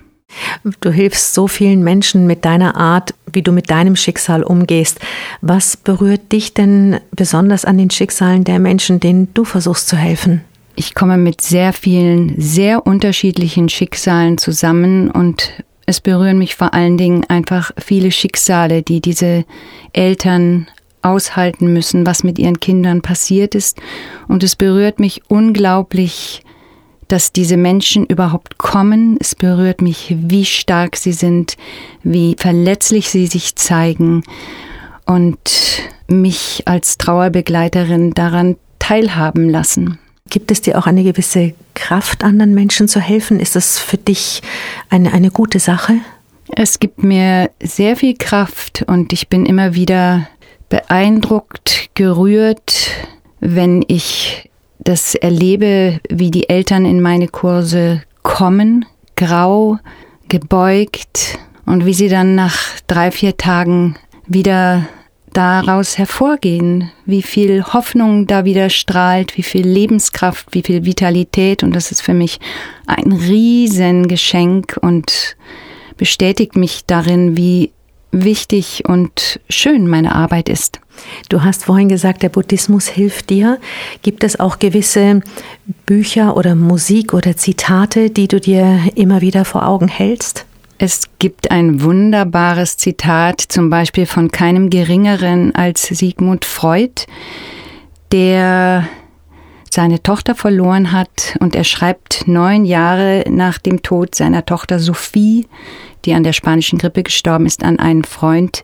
Du 0.81 0.91
hilfst 0.91 1.33
so 1.33 1.47
vielen 1.47 1.83
Menschen 1.83 2.27
mit 2.27 2.45
deiner 2.45 2.75
Art, 2.75 3.13
wie 3.31 3.41
du 3.41 3.51
mit 3.51 3.69
deinem 3.69 3.95
Schicksal 3.95 4.43
umgehst. 4.43 4.99
Was 5.41 5.77
berührt 5.77 6.31
dich 6.31 6.53
denn 6.53 6.99
besonders 7.11 7.65
an 7.65 7.77
den 7.77 7.89
Schicksalen 7.89 8.43
der 8.43 8.59
Menschen, 8.59 8.99
denen 8.99 9.33
du 9.33 9.45
versuchst 9.45 9.87
zu 9.87 9.97
helfen? 9.97 10.41
Ich 10.75 10.95
komme 10.95 11.17
mit 11.17 11.41
sehr 11.41 11.71
vielen, 11.71 12.39
sehr 12.39 12.87
unterschiedlichen 12.87 13.69
Schicksalen 13.69 14.37
zusammen 14.37 15.11
und 15.11 15.51
es 15.85 15.99
berühren 16.01 16.37
mich 16.37 16.55
vor 16.55 16.73
allen 16.73 16.97
Dingen 16.97 17.25
einfach 17.25 17.71
viele 17.77 18.11
Schicksale, 18.11 18.81
die 18.81 19.01
diese 19.01 19.45
Eltern 19.91 20.67
aushalten 21.01 21.73
müssen, 21.73 22.05
was 22.05 22.23
mit 22.23 22.39
ihren 22.39 22.59
Kindern 22.59 23.01
passiert 23.01 23.53
ist. 23.53 23.79
Und 24.27 24.43
es 24.43 24.55
berührt 24.55 24.99
mich 24.99 25.21
unglaublich, 25.27 26.43
dass 27.13 27.31
diese 27.31 27.57
Menschen 27.57 28.07
überhaupt 28.07 28.57
kommen. 28.57 29.17
Es 29.19 29.35
berührt 29.35 29.83
mich, 29.83 30.15
wie 30.17 30.45
stark 30.45 30.95
sie 30.95 31.13
sind, 31.13 31.57
wie 32.01 32.35
verletzlich 32.39 33.07
sie 33.09 33.27
sich 33.27 33.55
zeigen 33.55 34.23
und 35.05 35.37
mich 36.07 36.63
als 36.65 36.97
Trauerbegleiterin 36.97 38.15
daran 38.15 38.55
teilhaben 38.79 39.47
lassen. 39.47 39.99
Gibt 40.31 40.49
es 40.49 40.61
dir 40.61 40.75
auch 40.75 40.87
eine 40.87 41.03
gewisse 41.03 41.53
Kraft, 41.75 42.23
anderen 42.23 42.55
Menschen 42.55 42.87
zu 42.87 42.99
helfen? 42.99 43.39
Ist 43.39 43.55
das 43.55 43.77
für 43.77 43.97
dich 43.97 44.41
eine, 44.89 45.13
eine 45.13 45.29
gute 45.29 45.59
Sache? 45.59 45.97
Es 46.55 46.79
gibt 46.79 47.03
mir 47.03 47.51
sehr 47.61 47.95
viel 47.95 48.15
Kraft 48.17 48.85
und 48.87 49.13
ich 49.13 49.27
bin 49.27 49.45
immer 49.45 49.75
wieder 49.75 50.27
beeindruckt, 50.69 51.91
gerührt, 51.93 52.89
wenn 53.39 53.85
ich 53.87 54.49
das 54.83 55.15
erlebe, 55.15 55.99
wie 56.09 56.31
die 56.31 56.49
Eltern 56.49 56.85
in 56.85 57.01
meine 57.01 57.27
Kurse 57.27 58.03
kommen, 58.21 58.85
grau, 59.15 59.79
gebeugt 60.29 61.39
und 61.65 61.85
wie 61.85 61.93
sie 61.93 62.09
dann 62.09 62.35
nach 62.35 62.57
drei, 62.87 63.11
vier 63.11 63.37
Tagen 63.37 63.95
wieder 64.27 64.87
daraus 65.33 65.97
hervorgehen, 65.97 66.91
wie 67.05 67.21
viel 67.21 67.63
Hoffnung 67.63 68.27
da 68.27 68.45
wieder 68.45 68.69
strahlt, 68.69 69.37
wie 69.37 69.43
viel 69.43 69.67
Lebenskraft, 69.67 70.47
wie 70.51 70.61
viel 70.61 70.85
Vitalität. 70.85 71.63
Und 71.63 71.75
das 71.75 71.91
ist 71.91 72.01
für 72.01 72.13
mich 72.13 72.39
ein 72.85 73.11
Riesengeschenk 73.11 74.77
und 74.81 75.35
bestätigt 75.97 76.55
mich 76.55 76.85
darin, 76.85 77.35
wie 77.35 77.71
wichtig 78.13 78.83
und 78.87 79.41
schön 79.49 79.87
meine 79.87 80.15
Arbeit 80.15 80.47
ist. 80.47 80.79
Du 81.29 81.43
hast 81.43 81.65
vorhin 81.65 81.89
gesagt, 81.89 82.23
der 82.23 82.29
Buddhismus 82.29 82.87
hilft 82.87 83.29
dir. 83.29 83.59
Gibt 84.03 84.23
es 84.23 84.39
auch 84.39 84.59
gewisse 84.59 85.21
Bücher 85.85 86.37
oder 86.37 86.55
Musik 86.55 87.13
oder 87.13 87.35
Zitate, 87.35 88.09
die 88.09 88.27
du 88.27 88.39
dir 88.39 88.79
immer 88.95 89.21
wieder 89.21 89.43
vor 89.43 89.67
Augen 89.67 89.87
hältst? 89.87 90.45
Es 90.77 91.03
gibt 91.19 91.51
ein 91.51 91.81
wunderbares 91.81 92.77
Zitat, 92.77 93.41
zum 93.41 93.69
Beispiel 93.69 94.05
von 94.05 94.31
keinem 94.31 94.69
Geringeren 94.69 95.55
als 95.55 95.83
Sigmund 95.83 96.45
Freud, 96.45 97.05
der 98.11 98.87
seine 99.73 100.03
Tochter 100.03 100.35
verloren 100.35 100.91
hat 100.91 101.35
und 101.39 101.55
er 101.55 101.63
schreibt 101.63 102.27
neun 102.27 102.63
Jahre 102.63 103.25
nach 103.27 103.57
dem 103.57 103.81
Tod 103.81 104.13
seiner 104.13 104.45
Tochter 104.45 104.79
Sophie, 104.79 105.47
die 106.05 106.13
an 106.13 106.23
der 106.23 106.33
spanischen 106.33 106.77
Grippe 106.77 107.01
gestorben 107.01 107.47
ist, 107.47 107.63
an 107.63 107.79
einen 107.79 108.03
Freund, 108.03 108.61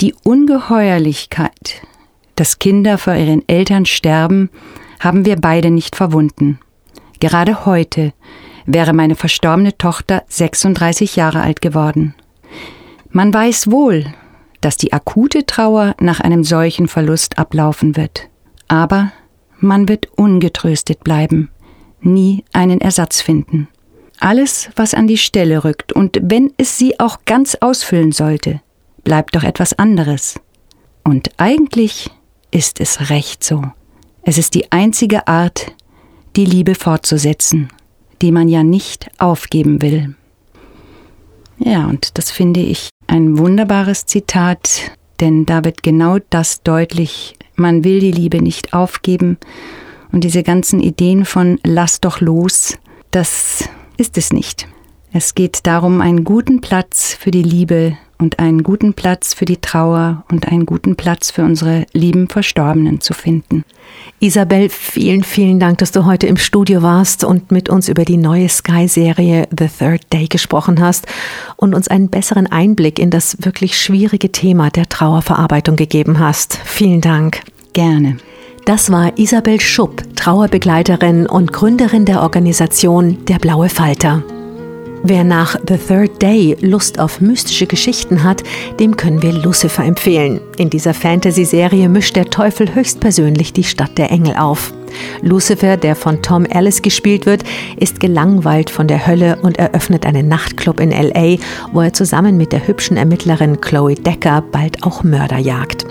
die 0.00 0.14
Ungeheuerlichkeit, 0.24 1.82
dass 2.34 2.58
Kinder 2.58 2.98
vor 2.98 3.14
ihren 3.14 3.48
Eltern 3.48 3.86
sterben, 3.86 4.50
haben 4.98 5.24
wir 5.24 5.36
beide 5.36 5.70
nicht 5.70 5.94
verwunden. 5.94 6.58
Gerade 7.20 7.64
heute 7.64 8.12
wäre 8.66 8.92
meine 8.92 9.14
verstorbene 9.14 9.78
Tochter 9.78 10.24
36 10.26 11.14
Jahre 11.14 11.40
alt 11.40 11.60
geworden. 11.60 12.14
Man 13.10 13.32
weiß 13.32 13.70
wohl, 13.70 14.12
dass 14.60 14.76
die 14.76 14.92
akute 14.92 15.46
Trauer 15.46 15.94
nach 16.00 16.18
einem 16.20 16.42
solchen 16.42 16.88
Verlust 16.88 17.38
ablaufen 17.38 17.96
wird. 17.96 18.28
Aber 18.66 19.12
man 19.62 19.88
wird 19.88 20.08
ungetröstet 20.16 21.04
bleiben, 21.04 21.50
nie 22.00 22.44
einen 22.52 22.80
Ersatz 22.80 23.20
finden. 23.20 23.68
Alles, 24.20 24.70
was 24.76 24.94
an 24.94 25.06
die 25.06 25.18
Stelle 25.18 25.64
rückt, 25.64 25.92
und 25.92 26.18
wenn 26.22 26.52
es 26.56 26.78
sie 26.78 27.00
auch 27.00 27.24
ganz 27.24 27.56
ausfüllen 27.56 28.12
sollte, 28.12 28.60
bleibt 29.04 29.34
doch 29.34 29.42
etwas 29.42 29.72
anderes. 29.72 30.38
Und 31.04 31.30
eigentlich 31.38 32.10
ist 32.50 32.80
es 32.80 33.10
recht 33.10 33.42
so. 33.42 33.64
Es 34.22 34.38
ist 34.38 34.54
die 34.54 34.70
einzige 34.70 35.26
Art, 35.26 35.72
die 36.36 36.44
Liebe 36.44 36.74
fortzusetzen, 36.74 37.68
die 38.20 38.30
man 38.30 38.48
ja 38.48 38.62
nicht 38.62 39.10
aufgeben 39.18 39.82
will. 39.82 40.14
Ja, 41.58 41.86
und 41.86 42.16
das 42.18 42.30
finde 42.30 42.60
ich 42.60 42.90
ein 43.06 43.38
wunderbares 43.38 44.06
Zitat, 44.06 44.92
denn 45.20 45.46
da 45.46 45.64
wird 45.64 45.82
genau 45.82 46.18
das 46.30 46.62
deutlich, 46.62 47.36
man 47.54 47.84
will 47.84 48.00
die 48.00 48.12
Liebe 48.12 48.42
nicht 48.42 48.74
aufgeben. 48.74 49.38
Und 50.10 50.24
diese 50.24 50.42
ganzen 50.42 50.80
Ideen 50.80 51.24
von 51.24 51.58
lass 51.64 52.00
doch 52.00 52.20
los, 52.20 52.78
das 53.10 53.68
ist 53.96 54.18
es 54.18 54.32
nicht. 54.32 54.68
Es 55.12 55.34
geht 55.34 55.66
darum, 55.66 56.00
einen 56.00 56.24
guten 56.24 56.60
Platz 56.60 57.14
für 57.14 57.30
die 57.30 57.42
Liebe 57.42 57.96
und 58.22 58.38
einen 58.38 58.62
guten 58.62 58.94
Platz 58.94 59.34
für 59.34 59.44
die 59.44 59.60
Trauer 59.60 60.24
und 60.30 60.46
einen 60.46 60.64
guten 60.64 60.94
Platz 60.94 61.32
für 61.32 61.42
unsere 61.42 61.86
lieben 61.92 62.28
Verstorbenen 62.28 63.00
zu 63.00 63.14
finden. 63.14 63.64
Isabel, 64.20 64.68
vielen, 64.68 65.24
vielen 65.24 65.58
Dank, 65.58 65.78
dass 65.78 65.90
du 65.90 66.06
heute 66.06 66.28
im 66.28 66.36
Studio 66.36 66.82
warst 66.82 67.24
und 67.24 67.50
mit 67.50 67.68
uns 67.68 67.88
über 67.88 68.04
die 68.04 68.16
neue 68.16 68.48
Sky-Serie 68.48 69.48
The 69.50 69.66
Third 69.66 70.12
Day 70.12 70.28
gesprochen 70.28 70.80
hast 70.80 71.06
und 71.56 71.74
uns 71.74 71.88
einen 71.88 72.08
besseren 72.08 72.46
Einblick 72.46 73.00
in 73.00 73.10
das 73.10 73.38
wirklich 73.40 73.76
schwierige 73.76 74.30
Thema 74.30 74.70
der 74.70 74.88
Trauerverarbeitung 74.88 75.74
gegeben 75.74 76.20
hast. 76.20 76.58
Vielen 76.64 77.00
Dank. 77.00 77.40
Gerne. 77.72 78.18
Das 78.64 78.92
war 78.92 79.18
Isabel 79.18 79.60
Schupp, 79.60 80.04
Trauerbegleiterin 80.14 81.26
und 81.26 81.52
Gründerin 81.52 82.04
der 82.04 82.22
Organisation 82.22 83.24
Der 83.26 83.40
Blaue 83.40 83.68
Falter. 83.68 84.22
Wer 85.04 85.24
nach 85.24 85.56
The 85.66 85.78
Third 85.78 86.22
Day 86.22 86.56
Lust 86.60 87.00
auf 87.00 87.20
mystische 87.20 87.66
Geschichten 87.66 88.22
hat, 88.22 88.44
dem 88.78 88.96
können 88.96 89.20
wir 89.20 89.32
Lucifer 89.32 89.84
empfehlen. 89.84 90.40
In 90.58 90.70
dieser 90.70 90.94
Fantasy-Serie 90.94 91.88
mischt 91.88 92.14
der 92.14 92.26
Teufel 92.26 92.72
höchstpersönlich 92.72 93.52
die 93.52 93.64
Stadt 93.64 93.98
der 93.98 94.12
Engel 94.12 94.36
auf. 94.36 94.72
Lucifer, 95.20 95.76
der 95.76 95.96
von 95.96 96.22
Tom 96.22 96.44
Ellis 96.44 96.82
gespielt 96.82 97.26
wird, 97.26 97.44
ist 97.76 98.00
gelangweilt 98.00 98.70
von 98.70 98.88
der 98.88 99.06
Hölle 99.06 99.38
und 99.42 99.58
eröffnet 99.58 100.06
einen 100.06 100.28
Nachtclub 100.28 100.80
in 100.80 100.90
LA, 100.90 101.36
wo 101.72 101.80
er 101.80 101.92
zusammen 101.92 102.36
mit 102.36 102.52
der 102.52 102.66
hübschen 102.66 102.96
Ermittlerin 102.96 103.60
Chloe 103.60 103.94
Decker 103.94 104.42
bald 104.52 104.82
auch 104.82 105.02
Mörder 105.02 105.38
jagt. 105.38 105.86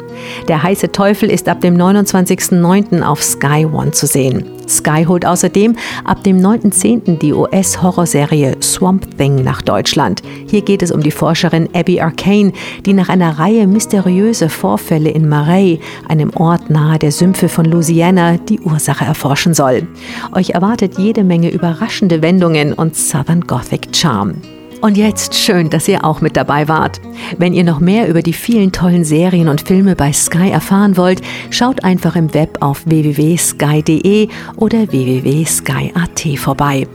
Der 0.47 0.63
heiße 0.63 0.91
Teufel 0.91 1.29
ist 1.29 1.47
ab 1.49 1.61
dem 1.61 1.75
29.09. 1.75 3.01
auf 3.01 3.23
Sky 3.23 3.65
One 3.65 3.91
zu 3.91 4.05
sehen. 4.05 4.45
Sky 4.67 5.05
holt 5.05 5.25
außerdem 5.25 5.75
ab 6.05 6.23
dem 6.23 6.37
9.10. 6.37 7.17
die 7.17 7.33
US-Horrorserie 7.33 8.55
Swamp 8.61 9.17
Thing 9.17 9.43
nach 9.43 9.61
Deutschland. 9.61 10.21
Hier 10.47 10.61
geht 10.61 10.81
es 10.81 10.91
um 10.91 11.01
die 11.01 11.11
Forscherin 11.11 11.67
Abby 11.73 11.99
Arcane, 11.99 12.53
die 12.85 12.93
nach 12.93 13.09
einer 13.09 13.37
Reihe 13.37 13.67
mysteriöser 13.67 14.49
Vorfälle 14.49 15.09
in 15.09 15.27
Marais, 15.27 15.79
einem 16.07 16.31
Ort 16.35 16.69
nahe 16.69 16.99
der 16.99 17.11
Sümpfe 17.11 17.49
von 17.49 17.65
Louisiana, 17.65 18.37
die 18.37 18.61
Ursache 18.61 18.90
erforschen 18.99 19.53
soll. 19.53 19.87
Euch 20.33 20.49
erwartet 20.49 20.97
jede 20.97 21.23
Menge 21.23 21.49
überraschende 21.49 22.21
Wendungen 22.21 22.73
und 22.73 22.97
Southern 22.97 23.41
Gothic 23.41 23.95
Charm. 23.95 24.41
Und 24.81 24.97
jetzt 24.97 25.35
schön, 25.35 25.69
dass 25.69 25.87
ihr 25.87 26.03
auch 26.03 26.21
mit 26.21 26.35
dabei 26.35 26.67
wart. 26.67 26.99
Wenn 27.37 27.53
ihr 27.53 27.63
noch 27.63 27.79
mehr 27.79 28.09
über 28.09 28.23
die 28.23 28.33
vielen 28.33 28.71
tollen 28.71 29.05
Serien 29.05 29.47
und 29.47 29.61
Filme 29.61 29.95
bei 29.95 30.11
Sky 30.11 30.49
erfahren 30.49 30.97
wollt, 30.97 31.21
schaut 31.51 31.83
einfach 31.83 32.15
im 32.15 32.33
Web 32.33 32.57
auf 32.61 32.81
www.sky.de 32.85 34.27
oder 34.57 34.91
www.sky.at 34.91 36.39
vorbei. 36.39 36.87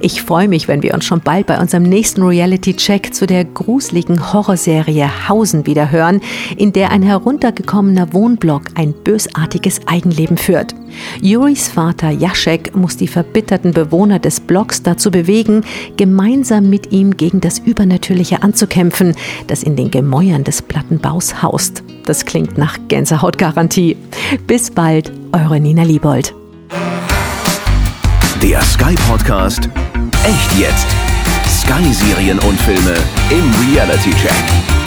Ich 0.00 0.22
freue 0.22 0.48
mich, 0.48 0.68
wenn 0.68 0.82
wir 0.82 0.94
uns 0.94 1.04
schon 1.04 1.20
bald 1.20 1.46
bei 1.46 1.60
unserem 1.60 1.84
nächsten 1.84 2.22
Reality-Check 2.22 3.14
zu 3.14 3.26
der 3.26 3.44
gruseligen 3.44 4.32
Horrorserie 4.32 5.28
Hausen 5.28 5.66
wieder 5.66 5.90
hören, 5.90 6.20
in 6.56 6.72
der 6.72 6.90
ein 6.90 7.02
heruntergekommener 7.02 8.12
Wohnblock 8.12 8.62
ein 8.74 8.92
bösartiges 8.92 9.86
Eigenleben 9.86 10.36
führt. 10.36 10.74
Juris 11.20 11.68
Vater 11.68 12.10
Jaschek 12.10 12.74
muss 12.76 12.96
die 12.96 13.08
verbitterten 13.08 13.72
Bewohner 13.72 14.18
des 14.18 14.40
Blocks 14.40 14.82
dazu 14.82 15.10
bewegen, 15.10 15.62
gemeinsam 15.96 16.68
mit 16.68 16.92
ihm 16.92 17.16
gegen 17.16 17.40
das 17.40 17.58
Übernatürliche 17.58 18.42
anzukämpfen, 18.42 19.14
das 19.46 19.62
in 19.62 19.76
den 19.76 19.90
Gemäuern 19.90 20.44
des 20.44 20.62
Plattenbaus 20.62 21.42
haust. 21.42 21.82
Das 22.04 22.24
klingt 22.24 22.58
nach 22.58 22.78
Gänsehautgarantie. 22.88 23.96
Bis 24.46 24.70
bald, 24.70 25.12
eure 25.32 25.60
Nina 25.60 25.82
Liebold. 25.82 26.34
Der 28.42 28.60
Sky 28.62 28.94
Podcast 29.08 29.68
Echt 30.24 30.58
jetzt. 30.58 30.88
Sky 31.48 31.92
Serien 31.92 32.40
und 32.40 32.60
Filme 32.60 32.94
im 33.30 33.54
Reality 33.70 34.10
Check. 34.10 34.81